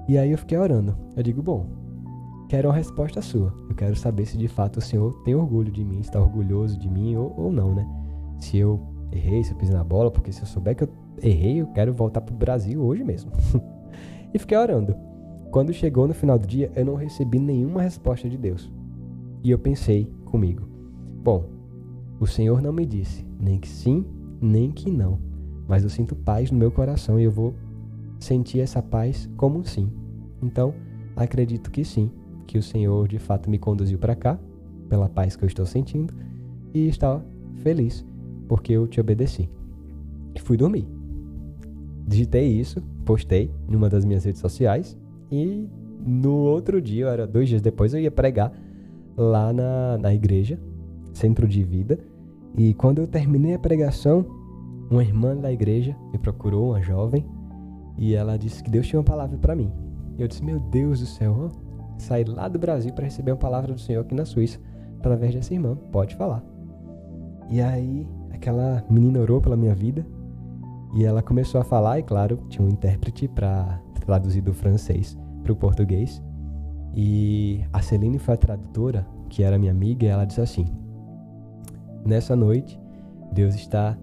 E 0.08 0.18
aí 0.18 0.32
eu 0.32 0.38
fiquei 0.38 0.58
orando. 0.58 0.96
Eu 1.16 1.22
digo, 1.22 1.42
bom, 1.42 1.66
quero 2.48 2.68
uma 2.68 2.74
resposta 2.74 3.22
sua. 3.22 3.54
Eu 3.68 3.74
quero 3.74 3.94
saber 3.94 4.26
se 4.26 4.36
de 4.36 4.48
fato 4.48 4.78
o 4.78 4.82
Senhor 4.82 5.12
tem 5.22 5.34
orgulho 5.34 5.70
de 5.70 5.84
mim, 5.84 6.00
está 6.00 6.20
orgulhoso 6.20 6.78
de 6.78 6.90
mim 6.90 7.14
ou, 7.14 7.32
ou 7.36 7.52
não, 7.52 7.74
né? 7.74 7.86
Se 8.38 8.58
eu 8.58 8.80
errei, 9.12 9.44
se 9.44 9.52
eu 9.52 9.56
pisei 9.56 9.74
na 9.74 9.84
bola, 9.84 10.10
porque 10.10 10.32
se 10.32 10.42
eu 10.42 10.46
souber 10.46 10.74
que 10.74 10.84
eu 10.84 10.88
errei, 11.22 11.60
eu 11.60 11.66
quero 11.68 11.92
voltar 11.92 12.20
pro 12.20 12.34
Brasil 12.34 12.82
hoje 12.82 13.04
mesmo. 13.04 13.30
e 14.34 14.38
fiquei 14.38 14.58
orando. 14.58 14.94
Quando 15.50 15.72
chegou 15.72 16.08
no 16.08 16.12
final 16.12 16.36
do 16.36 16.46
dia, 16.48 16.70
eu 16.74 16.84
não 16.84 16.96
recebi 16.96 17.38
nenhuma 17.38 17.80
resposta 17.80 18.28
de 18.28 18.36
Deus. 18.36 18.70
E 19.42 19.50
eu 19.50 19.58
pensei 19.58 20.12
comigo: 20.24 20.68
bom, 21.22 21.44
o 22.18 22.26
Senhor 22.26 22.60
não 22.60 22.72
me 22.72 22.84
disse 22.84 23.24
nem 23.38 23.58
que 23.58 23.68
sim, 23.68 24.04
nem 24.40 24.70
que 24.72 24.90
não, 24.90 25.18
mas 25.68 25.84
eu 25.84 25.88
sinto 25.88 26.16
paz 26.16 26.50
no 26.50 26.58
meu 26.58 26.72
coração 26.72 27.20
e 27.20 27.24
eu 27.24 27.30
vou 27.30 27.54
sentir 28.18 28.60
essa 28.60 28.82
paz 28.82 29.30
como 29.36 29.58
um 29.58 29.64
sim. 29.64 29.90
Então, 30.42 30.74
acredito 31.14 31.70
que 31.70 31.84
sim, 31.84 32.10
que 32.46 32.58
o 32.58 32.62
Senhor 32.62 33.06
de 33.06 33.18
fato 33.18 33.48
me 33.48 33.58
conduziu 33.58 33.98
para 33.98 34.16
cá, 34.16 34.38
pela 34.88 35.08
paz 35.08 35.36
que 35.36 35.44
eu 35.44 35.46
estou 35.46 35.64
sentindo, 35.64 36.12
e 36.72 36.88
está 36.88 37.20
feliz 37.56 38.04
porque 38.48 38.72
eu 38.72 38.86
te 38.86 39.00
obedeci. 39.00 39.48
E 40.34 40.40
fui 40.40 40.56
dormir. 40.56 40.86
Digitei 42.06 42.48
isso, 42.48 42.82
postei 43.04 43.50
em 43.68 43.74
uma 43.74 43.88
das 43.88 44.04
minhas 44.04 44.24
redes 44.24 44.40
sociais 44.40 44.96
e 45.30 45.68
no 46.06 46.34
outro 46.34 46.82
dia, 46.82 47.06
era 47.06 47.26
dois 47.26 47.48
dias 47.48 47.62
depois, 47.62 47.94
eu 47.94 48.00
ia 48.00 48.10
pregar 48.10 48.52
lá 49.16 49.52
na, 49.52 49.96
na 49.96 50.14
igreja, 50.14 50.58
Centro 51.14 51.48
de 51.48 51.62
Vida. 51.62 51.98
E 52.56 52.74
quando 52.74 52.98
eu 52.98 53.06
terminei 53.06 53.54
a 53.54 53.58
pregação, 53.58 54.26
uma 54.90 55.02
irmã 55.02 55.34
da 55.34 55.50
igreja 55.50 55.96
me 56.12 56.18
procurou, 56.18 56.70
uma 56.70 56.82
jovem, 56.82 57.24
e 57.96 58.14
ela 58.14 58.36
disse 58.36 58.62
que 58.62 58.70
Deus 58.70 58.86
tinha 58.86 59.00
uma 59.00 59.04
palavra 59.04 59.38
para 59.38 59.56
mim. 59.56 59.72
E 60.18 60.22
eu 60.22 60.28
disse: 60.28 60.44
Meu 60.44 60.60
Deus 60.60 61.00
do 61.00 61.06
céu, 61.06 61.48
saí 61.96 62.24
lá 62.24 62.48
do 62.48 62.58
Brasil 62.58 62.92
para 62.92 63.04
receber 63.04 63.32
uma 63.32 63.38
palavra 63.38 63.72
do 63.72 63.80
Senhor 63.80 64.02
aqui 64.02 64.14
na 64.14 64.26
Suíça, 64.26 64.60
através 64.98 65.34
dessa 65.34 65.54
irmã, 65.54 65.76
pode 65.90 66.14
falar. 66.16 66.44
E 67.50 67.60
aí, 67.60 68.06
aquela 68.30 68.84
menina 68.90 69.20
orou 69.20 69.40
pela 69.40 69.56
minha 69.56 69.74
vida 69.74 70.04
e 70.94 71.04
ela 71.04 71.22
começou 71.22 71.60
a 71.60 71.64
falar, 71.64 71.98
e 71.98 72.02
claro, 72.04 72.38
tinha 72.48 72.64
um 72.64 72.70
intérprete 72.70 73.26
para 73.26 73.80
traduzir 74.06 74.40
do 74.40 74.54
francês 74.54 75.18
para 75.42 75.52
o 75.52 75.56
português. 75.56 76.22
E 76.94 77.64
a 77.72 77.82
Celine 77.82 78.18
foi 78.18 78.34
a 78.34 78.36
tradutora, 78.36 79.04
que 79.28 79.42
era 79.42 79.58
minha 79.58 79.72
amiga, 79.72 80.06
e 80.06 80.08
ela 80.08 80.24
disse 80.24 80.40
assim: 80.40 80.66
Nessa 82.06 82.36
noite, 82.36 82.80
Deus 83.32 83.56
está 83.56 83.98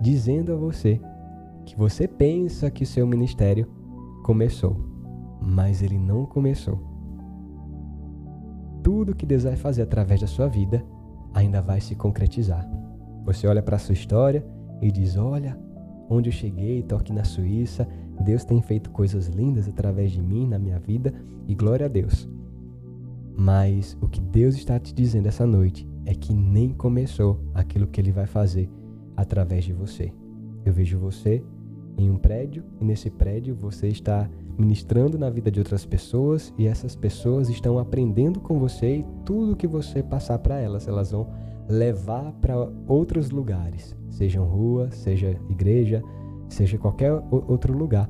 dizendo 0.00 0.52
a 0.52 0.56
você 0.56 1.00
que 1.64 1.76
você 1.76 2.08
pensa 2.08 2.68
que 2.68 2.84
seu 2.84 3.06
ministério 3.06 3.68
começou, 4.24 4.76
mas 5.40 5.82
ele 5.82 5.98
não 5.98 6.26
começou. 6.26 6.80
Tudo 8.82 9.14
que 9.14 9.24
Deus 9.24 9.44
vai 9.44 9.56
fazer 9.56 9.82
através 9.82 10.20
da 10.20 10.26
sua 10.26 10.48
vida 10.48 10.84
ainda 11.32 11.62
vai 11.62 11.80
se 11.80 11.94
concretizar. 11.94 12.68
Você 13.24 13.46
olha 13.46 13.62
para 13.62 13.76
a 13.76 13.78
sua 13.78 13.92
história 13.92 14.44
e 14.82 14.90
diz: 14.90 15.16
Olha, 15.16 15.56
onde 16.08 16.28
eu 16.28 16.32
cheguei, 16.32 16.80
estou 16.80 16.98
aqui 16.98 17.12
na 17.12 17.24
Suíça, 17.24 17.88
Deus 18.24 18.44
tem 18.44 18.60
feito 18.62 18.90
coisas 18.90 19.28
lindas 19.28 19.68
através 19.68 20.12
de 20.12 20.22
mim, 20.22 20.46
na 20.46 20.58
minha 20.58 20.78
vida, 20.78 21.12
e 21.46 21.54
glória 21.54 21.86
a 21.86 21.88
Deus. 21.88 22.28
Mas 23.36 23.96
o 24.00 24.08
que 24.08 24.20
Deus 24.20 24.54
está 24.54 24.78
te 24.78 24.94
dizendo 24.94 25.26
essa 25.26 25.46
noite 25.46 25.88
é 26.06 26.14
que 26.14 26.32
nem 26.32 26.70
começou 26.70 27.40
aquilo 27.52 27.86
que 27.86 28.00
Ele 28.00 28.12
vai 28.12 28.26
fazer 28.26 28.70
através 29.16 29.64
de 29.64 29.72
você. 29.72 30.12
Eu 30.64 30.72
vejo 30.72 30.98
você 30.98 31.42
em 31.96 32.10
um 32.10 32.16
prédio 32.16 32.64
e 32.80 32.84
nesse 32.84 33.10
prédio 33.10 33.54
você 33.54 33.88
está 33.88 34.28
ministrando 34.56 35.18
na 35.18 35.30
vida 35.30 35.50
de 35.50 35.58
outras 35.58 35.84
pessoas 35.84 36.52
e 36.56 36.66
essas 36.66 36.94
pessoas 36.94 37.48
estão 37.48 37.78
aprendendo 37.78 38.40
com 38.40 38.58
você 38.58 38.98
e 38.98 39.06
tudo 39.24 39.56
que 39.56 39.66
você 39.66 40.02
passar 40.02 40.38
para 40.38 40.58
elas, 40.60 40.86
elas 40.86 41.10
vão 41.10 41.28
levar 41.68 42.32
para 42.40 42.68
outros 42.86 43.30
lugares, 43.30 43.96
sejam 44.14 44.44
rua, 44.44 44.90
seja 44.90 45.36
igreja, 45.48 46.02
seja 46.48 46.78
qualquer 46.78 47.12
outro 47.30 47.76
lugar. 47.76 48.08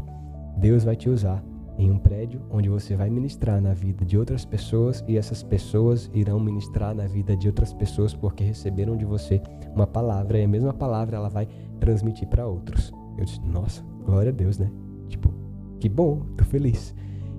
Deus 0.57 0.85
vai 0.85 0.95
te 0.95 1.09
usar 1.09 1.43
em 1.77 1.91
um 1.91 1.99
prédio 1.99 2.41
onde 2.51 2.69
você 2.69 2.95
vai 2.95 3.11
ministrar 3.11 3.61
na 3.61 3.75
vida 3.75 4.05
de 4.05 4.17
outras 4.17 4.45
pessoas 4.45 5.03
e 5.09 5.17
essas 5.17 5.43
pessoas 5.43 6.09
irão 6.15 6.39
ministrar 6.39 6.95
na 6.95 7.07
vida 7.07 7.37
de 7.37 7.49
outras 7.49 7.73
pessoas 7.73 8.15
porque 8.15 8.45
receberam 8.45 8.97
de 8.97 9.05
você 9.05 9.41
uma 9.75 9.87
palavra 9.87 10.39
e 10.39 10.45
a 10.45 10.49
mesma 10.49 10.73
palavra 10.73 11.17
ela 11.17 11.29
vai 11.29 11.49
transmitir 11.81 12.29
para 12.29 12.47
outros. 12.47 12.93
Eu 13.19 13.25
disse, 13.25 13.41
nossa, 13.41 13.83
glória 14.05 14.31
a 14.31 14.35
Deus, 14.35 14.59
né? 14.59 14.71
Tipo, 15.09 15.33
que 15.81 15.89
bom, 15.89 16.21
tô 16.37 16.45
feliz. 16.45 16.95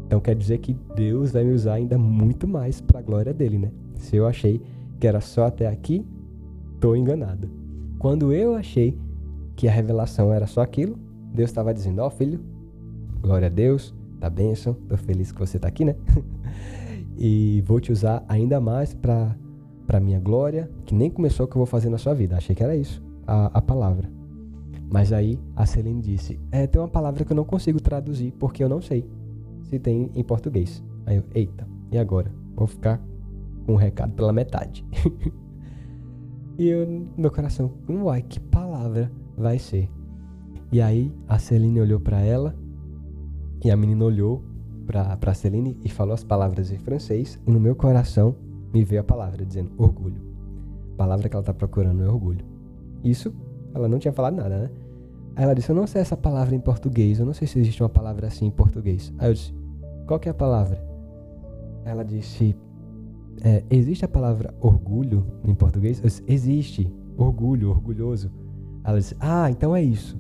Então 0.06 0.20
quer 0.20 0.36
dizer 0.36 0.58
que 0.58 0.76
Deus 0.96 1.32
vai 1.32 1.44
me 1.44 1.54
usar 1.54 1.76
ainda 1.76 1.98
muito 1.98 2.48
mais 2.48 2.82
para 2.82 3.00
a 3.00 3.04
glória 3.04 3.34
dele, 3.34 3.58
né? 3.58 3.72
Se 3.96 4.16
eu 4.16 4.28
achei 4.28 4.62
que 5.00 5.08
era 5.08 5.22
só 5.22 5.46
até 5.46 5.68
aqui, 5.68 6.06
tô 6.80 6.96
enganado. 6.96 7.65
Quando 8.00 8.34
eu 8.34 8.56
achei 8.56 8.98
que 9.56 9.68
a 9.68 9.72
revelação 9.72 10.34
era 10.34 10.48
só 10.48 10.62
aquilo, 10.62 10.98
Deus 11.34 11.50
estava 11.50 11.74
dizendo: 11.74 12.00
Ó 12.02 12.08
oh, 12.08 12.10
filho, 12.10 12.40
glória 13.22 13.48
a 13.48 13.52
Deus, 13.52 13.94
tá 14.20 14.30
bênção, 14.30 14.76
tô 14.88 14.98
feliz 14.98 15.32
que 15.32 15.40
você 15.40 15.58
tá 15.60 15.68
aqui, 15.68 15.86
né? 15.86 15.96
e 17.18 17.64
vou 17.66 17.80
te 17.80 17.92
usar 17.92 18.24
ainda 18.28 18.60
mais 18.60 18.94
para 18.94 19.36
para 19.86 20.00
minha 20.00 20.20
glória, 20.20 20.70
que 20.84 20.96
nem 20.96 21.12
começou 21.12 21.46
o 21.46 21.50
que 21.50 21.56
eu 21.56 21.60
vou 21.60 21.68
fazer 21.68 21.90
na 21.90 22.00
sua 22.00 22.16
vida. 22.16 22.36
Achei 22.36 22.56
que 22.56 22.64
era 22.64 22.76
isso, 22.76 23.04
a, 23.28 23.58
a 23.58 23.62
palavra. 23.62 24.10
Mas 24.90 25.14
aí 25.14 25.40
a 25.56 25.66
Celine 25.66 26.02
disse: 26.02 26.40
É, 26.52 26.66
tem 26.68 26.82
uma 26.82 26.88
palavra 26.88 27.24
que 27.24 27.32
eu 27.32 27.36
não 27.36 27.46
consigo 27.46 27.80
traduzir 27.80 28.32
porque 28.40 28.64
eu 28.64 28.70
não 28.70 28.82
sei 28.82 29.06
se 29.64 29.80
tem 29.80 30.10
em 30.16 30.24
português. 30.24 30.84
Aí 31.06 31.18
eu, 31.18 31.24
eita, 31.34 31.68
e 31.92 31.98
agora? 31.98 32.32
Vou 32.56 32.68
ficar 32.68 33.02
com 33.66 33.74
o 33.74 33.78
recado 33.78 34.14
pela 34.14 34.34
metade. 34.34 34.86
e 36.58 36.68
eu, 36.68 37.08
meu 37.18 37.32
coração, 37.32 37.72
uai, 37.90 38.22
que 38.22 38.40
palavra 38.40 39.12
vai 39.38 39.60
ser? 39.60 39.90
E 40.72 40.82
aí 40.82 41.14
a 41.28 41.38
Celine 41.38 41.80
olhou 41.80 42.00
para 42.00 42.22
ela 42.22 42.56
e 43.64 43.72
a 43.72 43.76
menina 43.76 44.04
olhou 44.06 44.44
para 44.86 45.34
Celine 45.34 45.78
e 45.84 45.90
falou 45.90 46.14
as 46.14 46.24
palavras 46.24 46.72
em 46.72 46.78
francês 46.78 47.40
e 47.46 47.52
no 47.52 47.60
meu 47.60 47.76
coração 47.76 48.36
me 48.74 48.84
veio 48.84 49.02
a 49.02 49.04
palavra 49.04 49.46
dizendo 49.46 49.72
orgulho. 49.78 50.22
A 50.94 50.98
palavra 50.98 51.28
que 51.28 51.36
ela 51.36 51.42
está 51.42 51.54
procurando 51.54 52.04
é 52.04 52.08
orgulho. 52.08 52.46
Isso 53.04 53.34
ela 53.74 53.88
não 53.88 54.00
tinha 54.00 54.14
falado 54.14 54.36
nada, 54.36 54.58
né? 54.58 54.70
Aí 55.36 55.44
ela 55.44 55.54
disse: 55.54 55.70
Eu 55.70 55.76
não 55.76 55.86
sei 55.86 56.02
essa 56.02 56.16
palavra 56.16 56.56
em 56.56 56.60
português, 56.60 57.20
eu 57.20 57.26
não 57.26 57.34
sei 57.34 57.48
se 57.48 57.60
existe 57.60 57.84
uma 57.84 57.90
palavra 57.90 58.28
assim 58.28 58.46
em 58.46 58.52
português. 58.52 59.14
Aí 59.18 59.30
eu 59.30 59.34
disse: 59.34 59.54
Qual 60.08 60.20
que 60.20 60.30
é 60.30 60.32
a 60.32 60.36
palavra? 60.36 60.82
Ela 61.84 62.04
disse: 62.04 62.56
é, 63.44 63.64
Existe 63.70 64.06
a 64.06 64.08
palavra 64.08 64.54
orgulho 64.60 65.26
em 65.44 65.54
português? 65.54 66.02
Existe, 66.28 66.92
orgulho, 67.18 67.70
orgulhoso. 67.70 68.32
Ela 68.84 68.98
disse: 68.98 69.16
Ah, 69.20 69.50
então 69.50 69.76
é 69.76 69.82
isso. 69.82 70.18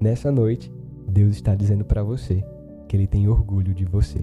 Nessa 0.00 0.30
noite, 0.30 0.72
Deus 1.08 1.36
está 1.36 1.54
dizendo 1.54 1.84
para 1.84 2.02
você 2.02 2.44
que 2.88 2.96
Ele 2.96 3.06
tem 3.06 3.28
orgulho 3.28 3.74
de 3.74 3.84
você. 3.84 4.20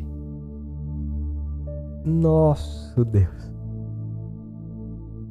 Nosso 2.05 3.03
Deus. 3.03 3.53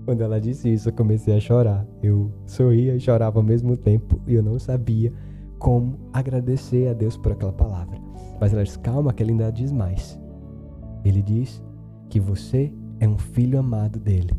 Quando 0.05 0.21
ela 0.21 0.41
disse 0.41 0.71
isso, 0.71 0.89
eu 0.89 0.93
comecei 0.93 1.35
a 1.35 1.41
chorar. 1.41 1.87
Eu 2.03 2.31
sorria 2.47 2.95
e 2.95 3.01
chorava 3.01 3.39
ao 3.39 3.45
mesmo 3.45 3.77
tempo 3.77 4.21
e 4.27 4.35
eu 4.35 4.43
não 4.43 4.59
sabia 4.59 5.13
como 5.59 5.99
agradecer 6.13 6.89
a 6.89 6.93
Deus 6.93 7.17
por 7.17 7.33
aquela 7.33 7.53
palavra. 7.53 7.99
Mas 8.41 8.53
ela 8.53 8.65
disse: 8.65 8.79
Calma, 8.79 9.13
que 9.13 9.23
ele 9.23 9.33
ainda 9.33 9.51
diz 9.51 9.73
mais. 9.73 10.19
Ele 11.05 11.23
diz 11.23 11.63
que 12.09 12.21
você 12.21 12.73
é 13.01 13.09
um 13.09 13.19
filho 13.19 13.59
amado 13.59 13.99
dele. 13.99 14.33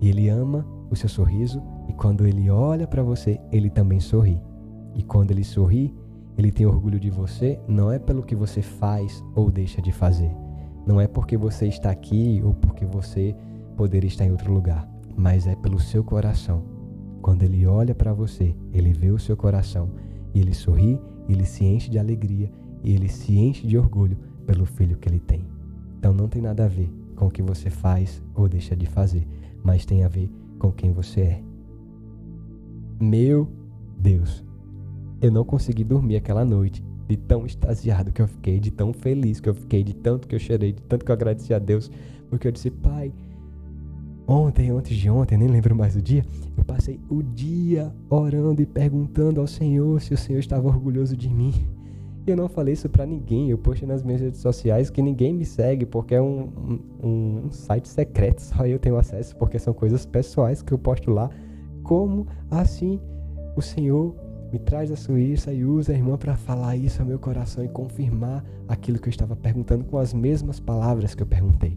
E 0.00 0.08
ele 0.08 0.28
ama 0.28 0.66
o 0.90 0.96
seu 0.96 1.08
sorriso 1.08 1.62
e 1.88 1.92
quando 1.92 2.26
ele 2.26 2.50
olha 2.50 2.86
para 2.86 3.02
você, 3.02 3.40
ele 3.50 3.70
também 3.70 4.00
sorri. 4.00 4.40
E 4.94 5.02
quando 5.02 5.30
ele 5.30 5.44
sorri, 5.44 5.94
ele 6.36 6.50
tem 6.50 6.66
orgulho 6.66 6.98
de 6.98 7.10
você, 7.10 7.58
não 7.68 7.90
é 7.90 7.98
pelo 7.98 8.22
que 8.22 8.34
você 8.34 8.62
faz 8.62 9.22
ou 9.34 9.50
deixa 9.50 9.80
de 9.80 9.92
fazer. 9.92 10.30
Não 10.86 11.00
é 11.00 11.06
porque 11.06 11.36
você 11.36 11.66
está 11.66 11.90
aqui 11.90 12.40
ou 12.44 12.54
porque 12.54 12.84
você 12.84 13.34
poderia 13.76 14.08
estar 14.08 14.26
em 14.26 14.30
outro 14.30 14.52
lugar, 14.52 14.88
mas 15.16 15.46
é 15.46 15.54
pelo 15.54 15.78
seu 15.78 16.02
coração. 16.02 16.62
Quando 17.20 17.42
ele 17.42 17.66
olha 17.66 17.94
para 17.94 18.12
você, 18.12 18.54
ele 18.72 18.92
vê 18.92 19.10
o 19.10 19.18
seu 19.18 19.36
coração 19.36 19.90
e 20.34 20.40
ele 20.40 20.54
sorri, 20.54 20.98
ele 21.28 21.44
se 21.44 21.64
enche 21.64 21.90
de 21.90 21.98
alegria 21.98 22.50
e 22.82 22.92
ele 22.92 23.08
se 23.08 23.38
enche 23.38 23.66
de 23.66 23.78
orgulho 23.78 24.18
pelo 24.44 24.66
filho 24.66 24.96
que 24.98 25.08
ele 25.08 25.20
tem. 25.20 25.51
Então 26.02 26.12
não 26.12 26.26
tem 26.26 26.42
nada 26.42 26.64
a 26.64 26.68
ver 26.68 26.90
com 27.14 27.28
o 27.28 27.30
que 27.30 27.40
você 27.40 27.70
faz 27.70 28.20
ou 28.34 28.48
deixa 28.48 28.74
de 28.74 28.86
fazer, 28.86 29.24
mas 29.62 29.86
tem 29.86 30.02
a 30.02 30.08
ver 30.08 30.28
com 30.58 30.72
quem 30.72 30.90
você 30.90 31.20
é. 31.20 31.42
Meu 33.00 33.48
Deus, 33.96 34.44
eu 35.20 35.30
não 35.30 35.44
consegui 35.44 35.84
dormir 35.84 36.16
aquela 36.16 36.44
noite 36.44 36.84
de 37.06 37.16
tão 37.16 37.46
extasiado 37.46 38.10
que 38.10 38.20
eu 38.20 38.26
fiquei, 38.26 38.58
de 38.58 38.72
tão 38.72 38.92
feliz 38.92 39.38
que 39.38 39.48
eu 39.48 39.54
fiquei, 39.54 39.84
de 39.84 39.94
tanto 39.94 40.26
que 40.26 40.34
eu 40.34 40.40
chorei, 40.40 40.72
de 40.72 40.82
tanto 40.82 41.04
que 41.04 41.10
eu 41.12 41.14
agradeci 41.14 41.54
a 41.54 41.60
Deus, 41.60 41.88
porque 42.28 42.48
eu 42.48 42.52
disse, 42.52 42.68
Pai, 42.68 43.12
ontem, 44.26 44.70
antes 44.70 44.96
de 44.96 45.08
ontem, 45.08 45.38
nem 45.38 45.46
lembro 45.46 45.76
mais 45.76 45.94
do 45.94 46.02
dia, 46.02 46.26
eu 46.58 46.64
passei 46.64 46.98
o 47.08 47.22
dia 47.22 47.94
orando 48.10 48.60
e 48.60 48.66
perguntando 48.66 49.40
ao 49.40 49.46
Senhor 49.46 50.00
se 50.00 50.12
o 50.12 50.18
Senhor 50.18 50.40
estava 50.40 50.66
orgulhoso 50.66 51.16
de 51.16 51.28
mim. 51.28 51.54
E 52.26 52.30
eu 52.30 52.36
não 52.36 52.48
falei 52.48 52.74
isso 52.74 52.88
para 52.88 53.04
ninguém. 53.04 53.50
Eu 53.50 53.58
postei 53.58 53.86
nas 53.86 54.02
minhas 54.02 54.20
redes 54.20 54.40
sociais 54.40 54.90
que 54.90 55.02
ninguém 55.02 55.34
me 55.34 55.44
segue 55.44 55.84
porque 55.84 56.14
é 56.14 56.22
um, 56.22 56.80
um, 57.02 57.42
um, 57.46 57.50
site 57.50 57.88
secreto, 57.88 58.38
só 58.42 58.64
eu 58.66 58.78
tenho 58.78 58.96
acesso, 58.96 59.36
porque 59.36 59.58
são 59.58 59.74
coisas 59.74 60.06
pessoais 60.06 60.62
que 60.62 60.72
eu 60.72 60.78
posto 60.78 61.10
lá. 61.10 61.28
Como 61.82 62.26
assim 62.50 63.00
o 63.56 63.60
Senhor 63.60 64.14
me 64.52 64.58
traz 64.58 64.92
a 64.92 64.96
Suíça 64.96 65.52
e 65.52 65.64
usa 65.64 65.92
a 65.92 65.96
irmã 65.96 66.16
para 66.16 66.36
falar 66.36 66.76
isso 66.76 67.00
ao 67.00 67.08
meu 67.08 67.18
coração 67.18 67.64
e 67.64 67.68
confirmar 67.68 68.44
aquilo 68.68 68.98
que 68.98 69.08
eu 69.08 69.10
estava 69.10 69.34
perguntando 69.34 69.84
com 69.84 69.98
as 69.98 70.12
mesmas 70.12 70.60
palavras 70.60 71.14
que 71.14 71.22
eu 71.22 71.26
perguntei. 71.26 71.76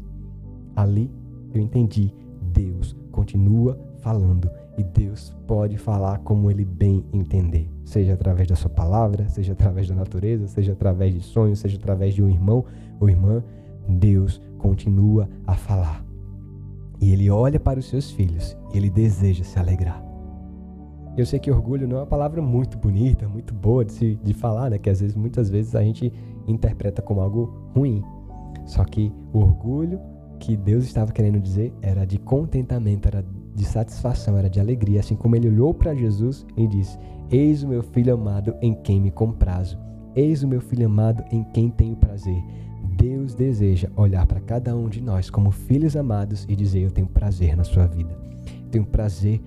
Ali 0.76 1.10
eu 1.54 1.62
entendi. 1.62 2.14
Deus 2.54 2.96
continua 3.12 3.80
falando 4.06 4.52
e 4.78 4.84
Deus 4.84 5.36
pode 5.48 5.80
falar 5.80 6.20
como 6.20 6.52
ele 6.52 6.64
bem 6.64 7.04
entender, 7.12 7.68
seja 7.84 8.14
através 8.14 8.48
da 8.48 8.56
sua 8.56 8.70
palavra, 8.70 9.28
seja 9.30 9.54
através 9.54 9.88
da 9.88 9.96
natureza, 9.96 10.48
seja 10.48 10.74
através 10.74 11.12
de 11.12 11.22
sonhos, 11.22 11.58
seja 11.58 11.78
através 11.78 12.14
de 12.14 12.22
um 12.22 12.30
irmão 12.30 12.64
ou 13.00 13.10
irmã. 13.10 13.44
Deus 13.90 14.40
continua 14.60 15.28
a 15.48 15.56
falar. 15.56 16.06
E 17.02 17.12
ele 17.12 17.32
olha 17.32 17.60
para 17.60 17.80
os 17.80 17.88
seus 17.88 18.12
filhos 18.12 18.56
e 18.72 18.78
ele 18.78 18.92
deseja 18.92 19.44
se 19.44 19.58
alegrar. 19.58 20.06
Eu 21.18 21.26
sei 21.26 21.40
que 21.40 21.50
orgulho 21.50 21.88
não 21.88 21.98
é 21.98 22.00
uma 22.02 22.06
palavra 22.06 22.44
muito 22.44 22.78
bonita, 22.78 23.28
muito 23.28 23.56
boa 23.56 23.84
de, 23.84 23.92
se, 23.92 24.20
de 24.24 24.36
falar, 24.36 24.70
né? 24.70 24.78
Que 24.78 24.92
às 24.92 25.00
vezes, 25.00 25.16
muitas 25.16 25.50
vezes 25.50 25.76
a 25.76 25.82
gente 25.82 26.14
interpreta 26.48 27.02
como 27.02 27.22
algo 27.22 27.72
ruim. 27.74 28.04
Só 28.68 28.84
que 28.84 29.12
o 29.34 29.40
orgulho 29.40 30.00
que 30.40 30.56
Deus 30.56 30.84
estava 30.84 31.12
querendo 31.12 31.40
dizer 31.40 31.74
era 31.82 32.06
de 32.06 32.20
contentamento, 32.20 33.08
era 33.08 33.26
de 33.56 33.64
satisfação, 33.64 34.38
era 34.38 34.50
de 34.50 34.60
alegria, 34.60 35.00
assim 35.00 35.16
como 35.16 35.36
ele 35.36 35.48
olhou 35.48 35.74
para 35.74 35.96
Jesus 35.96 36.46
e 36.58 36.68
disse: 36.68 37.00
Eis 37.32 37.64
o 37.64 37.68
meu 37.68 37.82
filho 37.82 38.14
amado 38.14 38.54
em 38.62 38.74
quem 38.74 39.00
me 39.00 39.10
comprazo. 39.10 39.78
Eis 40.14 40.44
o 40.44 40.48
meu 40.48 40.62
filho 40.62 40.86
amado 40.86 41.24
em 41.32 41.44
quem 41.44 41.70
tenho 41.70 41.96
prazer. 41.96 42.44
Deus 42.98 43.34
deseja 43.34 43.90
olhar 43.96 44.26
para 44.26 44.40
cada 44.40 44.76
um 44.76 44.88
de 44.88 45.02
nós 45.02 45.30
como 45.30 45.52
filhos 45.52 45.96
amados 45.96 46.46
e 46.50 46.56
dizer: 46.56 46.82
Eu 46.82 46.92
tenho 46.92 47.08
prazer 47.08 47.56
na 47.56 47.64
sua 47.64 47.88
vida. 47.88 48.18
tenho 48.70 48.86
prazer 48.86 49.42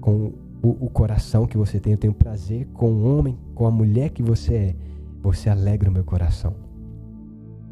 com 0.00 0.32
o, 0.62 0.86
o 0.86 0.90
coração 0.90 1.46
que 1.46 1.56
você 1.56 1.78
tem. 1.78 1.92
Eu 1.92 1.98
tenho 1.98 2.14
prazer 2.14 2.66
com 2.72 2.90
o 2.90 3.18
homem, 3.18 3.38
com 3.54 3.66
a 3.66 3.70
mulher 3.70 4.10
que 4.10 4.22
você 4.22 4.54
é. 4.54 4.76
Você 5.22 5.50
alegra 5.50 5.90
o 5.90 5.92
meu 5.92 6.04
coração. 6.04 6.54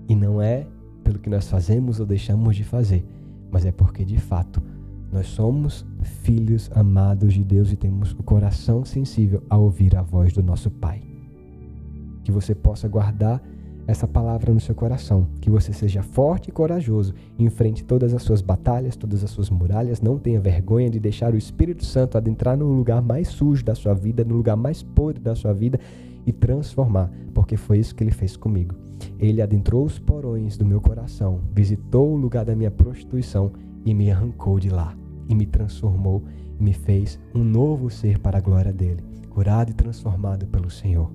E 0.06 0.14
não 0.14 0.40
é 0.40 0.66
pelo 1.02 1.18
que 1.18 1.30
nós 1.30 1.48
fazemos 1.48 1.98
ou 1.98 2.04
deixamos 2.04 2.54
de 2.54 2.64
fazer, 2.64 3.02
mas 3.50 3.64
é 3.64 3.72
porque 3.72 4.04
de 4.04 4.18
fato 4.18 4.62
nós 5.10 5.26
somos 5.28 5.86
filhos 6.22 6.70
amados 6.74 7.32
de 7.34 7.42
Deus 7.42 7.72
e 7.72 7.76
temos 7.76 8.12
o 8.12 8.22
coração 8.22 8.84
sensível 8.84 9.42
a 9.48 9.56
ouvir 9.56 9.96
a 9.96 10.02
voz 10.02 10.32
do 10.32 10.42
nosso 10.42 10.70
Pai. 10.70 11.02
Que 12.22 12.30
você 12.30 12.54
possa 12.54 12.86
guardar 12.88 13.42
essa 13.86 14.06
palavra 14.06 14.52
no 14.52 14.60
seu 14.60 14.74
coração, 14.74 15.26
que 15.40 15.48
você 15.48 15.72
seja 15.72 16.02
forte 16.02 16.50
e 16.50 16.52
corajoso, 16.52 17.14
enfrente 17.38 17.82
todas 17.82 18.12
as 18.12 18.22
suas 18.22 18.42
batalhas, 18.42 18.96
todas 18.96 19.24
as 19.24 19.30
suas 19.30 19.48
muralhas, 19.48 20.02
não 20.02 20.18
tenha 20.18 20.38
vergonha 20.38 20.90
de 20.90 21.00
deixar 21.00 21.32
o 21.32 21.38
Espírito 21.38 21.86
Santo 21.86 22.18
adentrar 22.18 22.54
no 22.54 22.70
lugar 22.70 23.00
mais 23.00 23.28
sujo 23.28 23.64
da 23.64 23.74
sua 23.74 23.94
vida, 23.94 24.22
no 24.22 24.36
lugar 24.36 24.56
mais 24.58 24.82
podre 24.82 25.22
da 25.22 25.34
sua 25.34 25.54
vida 25.54 25.80
e 26.26 26.32
transformar, 26.32 27.10
porque 27.32 27.56
foi 27.56 27.78
isso 27.78 27.94
que 27.94 28.04
ele 28.04 28.10
fez 28.10 28.36
comigo. 28.36 28.74
Ele 29.18 29.40
adentrou 29.40 29.86
os 29.86 29.98
porões 29.98 30.58
do 30.58 30.66
meu 30.66 30.82
coração, 30.82 31.40
visitou 31.54 32.12
o 32.12 32.16
lugar 32.16 32.44
da 32.44 32.54
minha 32.54 32.70
prostituição 32.70 33.50
e 33.84 33.94
me 33.94 34.10
arrancou 34.10 34.58
de 34.58 34.68
lá, 34.68 34.96
e 35.28 35.34
me 35.34 35.46
transformou, 35.46 36.24
e 36.58 36.62
me 36.62 36.72
fez 36.72 37.18
um 37.34 37.44
novo 37.44 37.90
ser 37.90 38.18
para 38.18 38.38
a 38.38 38.40
glória 38.40 38.72
dele, 38.72 39.02
curado 39.30 39.70
e 39.70 39.74
transformado 39.74 40.46
pelo 40.46 40.70
Senhor. 40.70 41.10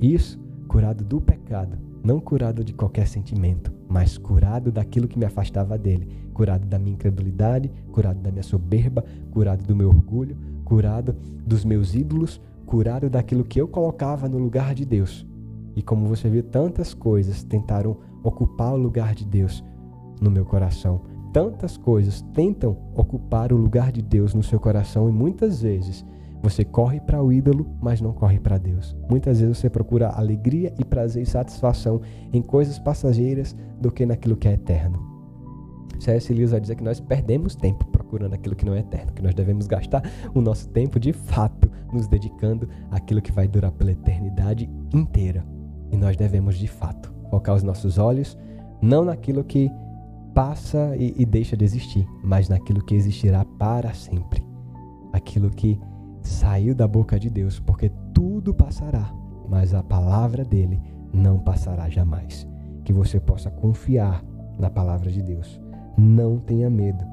Isso, 0.00 0.38
curado 0.68 1.04
do 1.04 1.20
pecado, 1.20 1.78
não 2.02 2.20
curado 2.20 2.62
de 2.62 2.74
qualquer 2.74 3.08
sentimento, 3.08 3.72
mas 3.88 4.18
curado 4.18 4.70
daquilo 4.70 5.08
que 5.08 5.18
me 5.18 5.24
afastava 5.24 5.78
dele, 5.78 6.08
curado 6.34 6.66
da 6.66 6.78
minha 6.78 6.94
incredulidade, 6.94 7.70
curado 7.90 8.20
da 8.20 8.30
minha 8.30 8.42
soberba, 8.42 9.04
curado 9.30 9.64
do 9.64 9.74
meu 9.74 9.88
orgulho, 9.88 10.36
curado 10.64 11.16
dos 11.46 11.64
meus 11.64 11.94
ídolos, 11.94 12.40
curado 12.66 13.08
daquilo 13.08 13.44
que 13.44 13.60
eu 13.60 13.68
colocava 13.68 14.28
no 14.28 14.38
lugar 14.38 14.74
de 14.74 14.84
Deus. 14.84 15.26
E 15.76 15.82
como 15.82 16.06
você 16.06 16.28
viu, 16.28 16.42
tantas 16.42 16.92
coisas 16.92 17.42
tentaram 17.42 17.96
ocupar 18.22 18.74
o 18.74 18.76
lugar 18.76 19.14
de 19.14 19.24
Deus 19.24 19.64
no 20.20 20.30
meu 20.30 20.44
coração, 20.44 21.02
tantas 21.34 21.76
coisas 21.76 22.22
tentam 22.32 22.76
ocupar 22.94 23.52
o 23.52 23.56
lugar 23.56 23.90
de 23.90 24.00
Deus 24.00 24.32
no 24.34 24.42
seu 24.42 24.60
coração 24.60 25.08
e 25.08 25.12
muitas 25.12 25.60
vezes 25.60 26.06
você 26.40 26.64
corre 26.64 27.00
para 27.00 27.20
o 27.20 27.32
ídolo, 27.32 27.66
mas 27.82 28.00
não 28.00 28.12
corre 28.12 28.38
para 28.38 28.56
Deus. 28.56 28.96
Muitas 29.10 29.40
vezes 29.40 29.58
você 29.58 29.68
procura 29.68 30.10
alegria 30.10 30.72
e 30.78 30.84
prazer 30.84 31.24
e 31.24 31.26
satisfação 31.26 32.00
em 32.32 32.40
coisas 32.40 32.78
passageiras 32.78 33.56
do 33.80 33.90
que 33.90 34.06
naquilo 34.06 34.36
que 34.36 34.46
é 34.46 34.52
eterno. 34.52 35.02
C.S. 35.98 36.32
Lewis 36.32 36.52
vai 36.52 36.60
dizer 36.60 36.76
que 36.76 36.84
nós 36.84 37.00
perdemos 37.00 37.56
tempo 37.56 37.84
procurando 37.86 38.34
aquilo 38.34 38.54
que 38.54 38.64
não 38.64 38.74
é 38.74 38.78
eterno, 38.78 39.12
que 39.12 39.22
nós 39.22 39.34
devemos 39.34 39.66
gastar 39.66 40.08
o 40.34 40.40
nosso 40.40 40.68
tempo 40.68 41.00
de 41.00 41.12
fato 41.12 41.68
nos 41.92 42.06
dedicando 42.06 42.68
àquilo 42.92 43.22
que 43.22 43.32
vai 43.32 43.48
durar 43.48 43.72
pela 43.72 43.90
eternidade 43.90 44.70
inteira. 44.92 45.44
E 45.90 45.96
nós 45.96 46.16
devemos 46.16 46.56
de 46.56 46.68
fato 46.68 47.12
focar 47.28 47.56
os 47.56 47.64
nossos 47.64 47.98
olhos 47.98 48.38
não 48.80 49.04
naquilo 49.04 49.42
que 49.42 49.70
passa 50.34 50.96
e, 50.96 51.14
e 51.16 51.24
deixa 51.24 51.56
de 51.56 51.64
existir, 51.64 52.06
mas 52.22 52.48
naquilo 52.48 52.84
que 52.84 52.94
existirá 52.94 53.44
para 53.44 53.94
sempre. 53.94 54.44
Aquilo 55.12 55.48
que 55.48 55.80
saiu 56.20 56.74
da 56.74 56.88
boca 56.88 57.18
de 57.18 57.30
Deus, 57.30 57.60
porque 57.60 57.90
tudo 58.12 58.52
passará, 58.52 59.14
mas 59.48 59.72
a 59.72 59.82
palavra 59.82 60.44
dele 60.44 60.80
não 61.12 61.38
passará 61.38 61.88
jamais. 61.88 62.46
Que 62.84 62.92
você 62.92 63.20
possa 63.20 63.50
confiar 63.50 64.22
na 64.58 64.68
palavra 64.68 65.10
de 65.10 65.22
Deus. 65.22 65.60
Não 65.96 66.38
tenha 66.38 66.68
medo. 66.68 67.04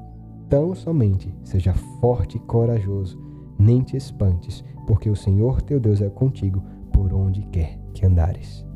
Tão 0.48 0.74
somente 0.74 1.32
seja 1.44 1.72
forte 2.00 2.36
e 2.36 2.40
corajoso. 2.40 3.18
Nem 3.58 3.82
te 3.82 3.96
espantes, 3.96 4.64
porque 4.86 5.08
o 5.08 5.16
Senhor 5.16 5.62
teu 5.62 5.78
Deus 5.78 6.02
é 6.02 6.10
contigo 6.10 6.62
por 6.92 7.14
onde 7.14 7.42
quer 7.42 7.78
que 7.94 8.04
andares. 8.04 8.66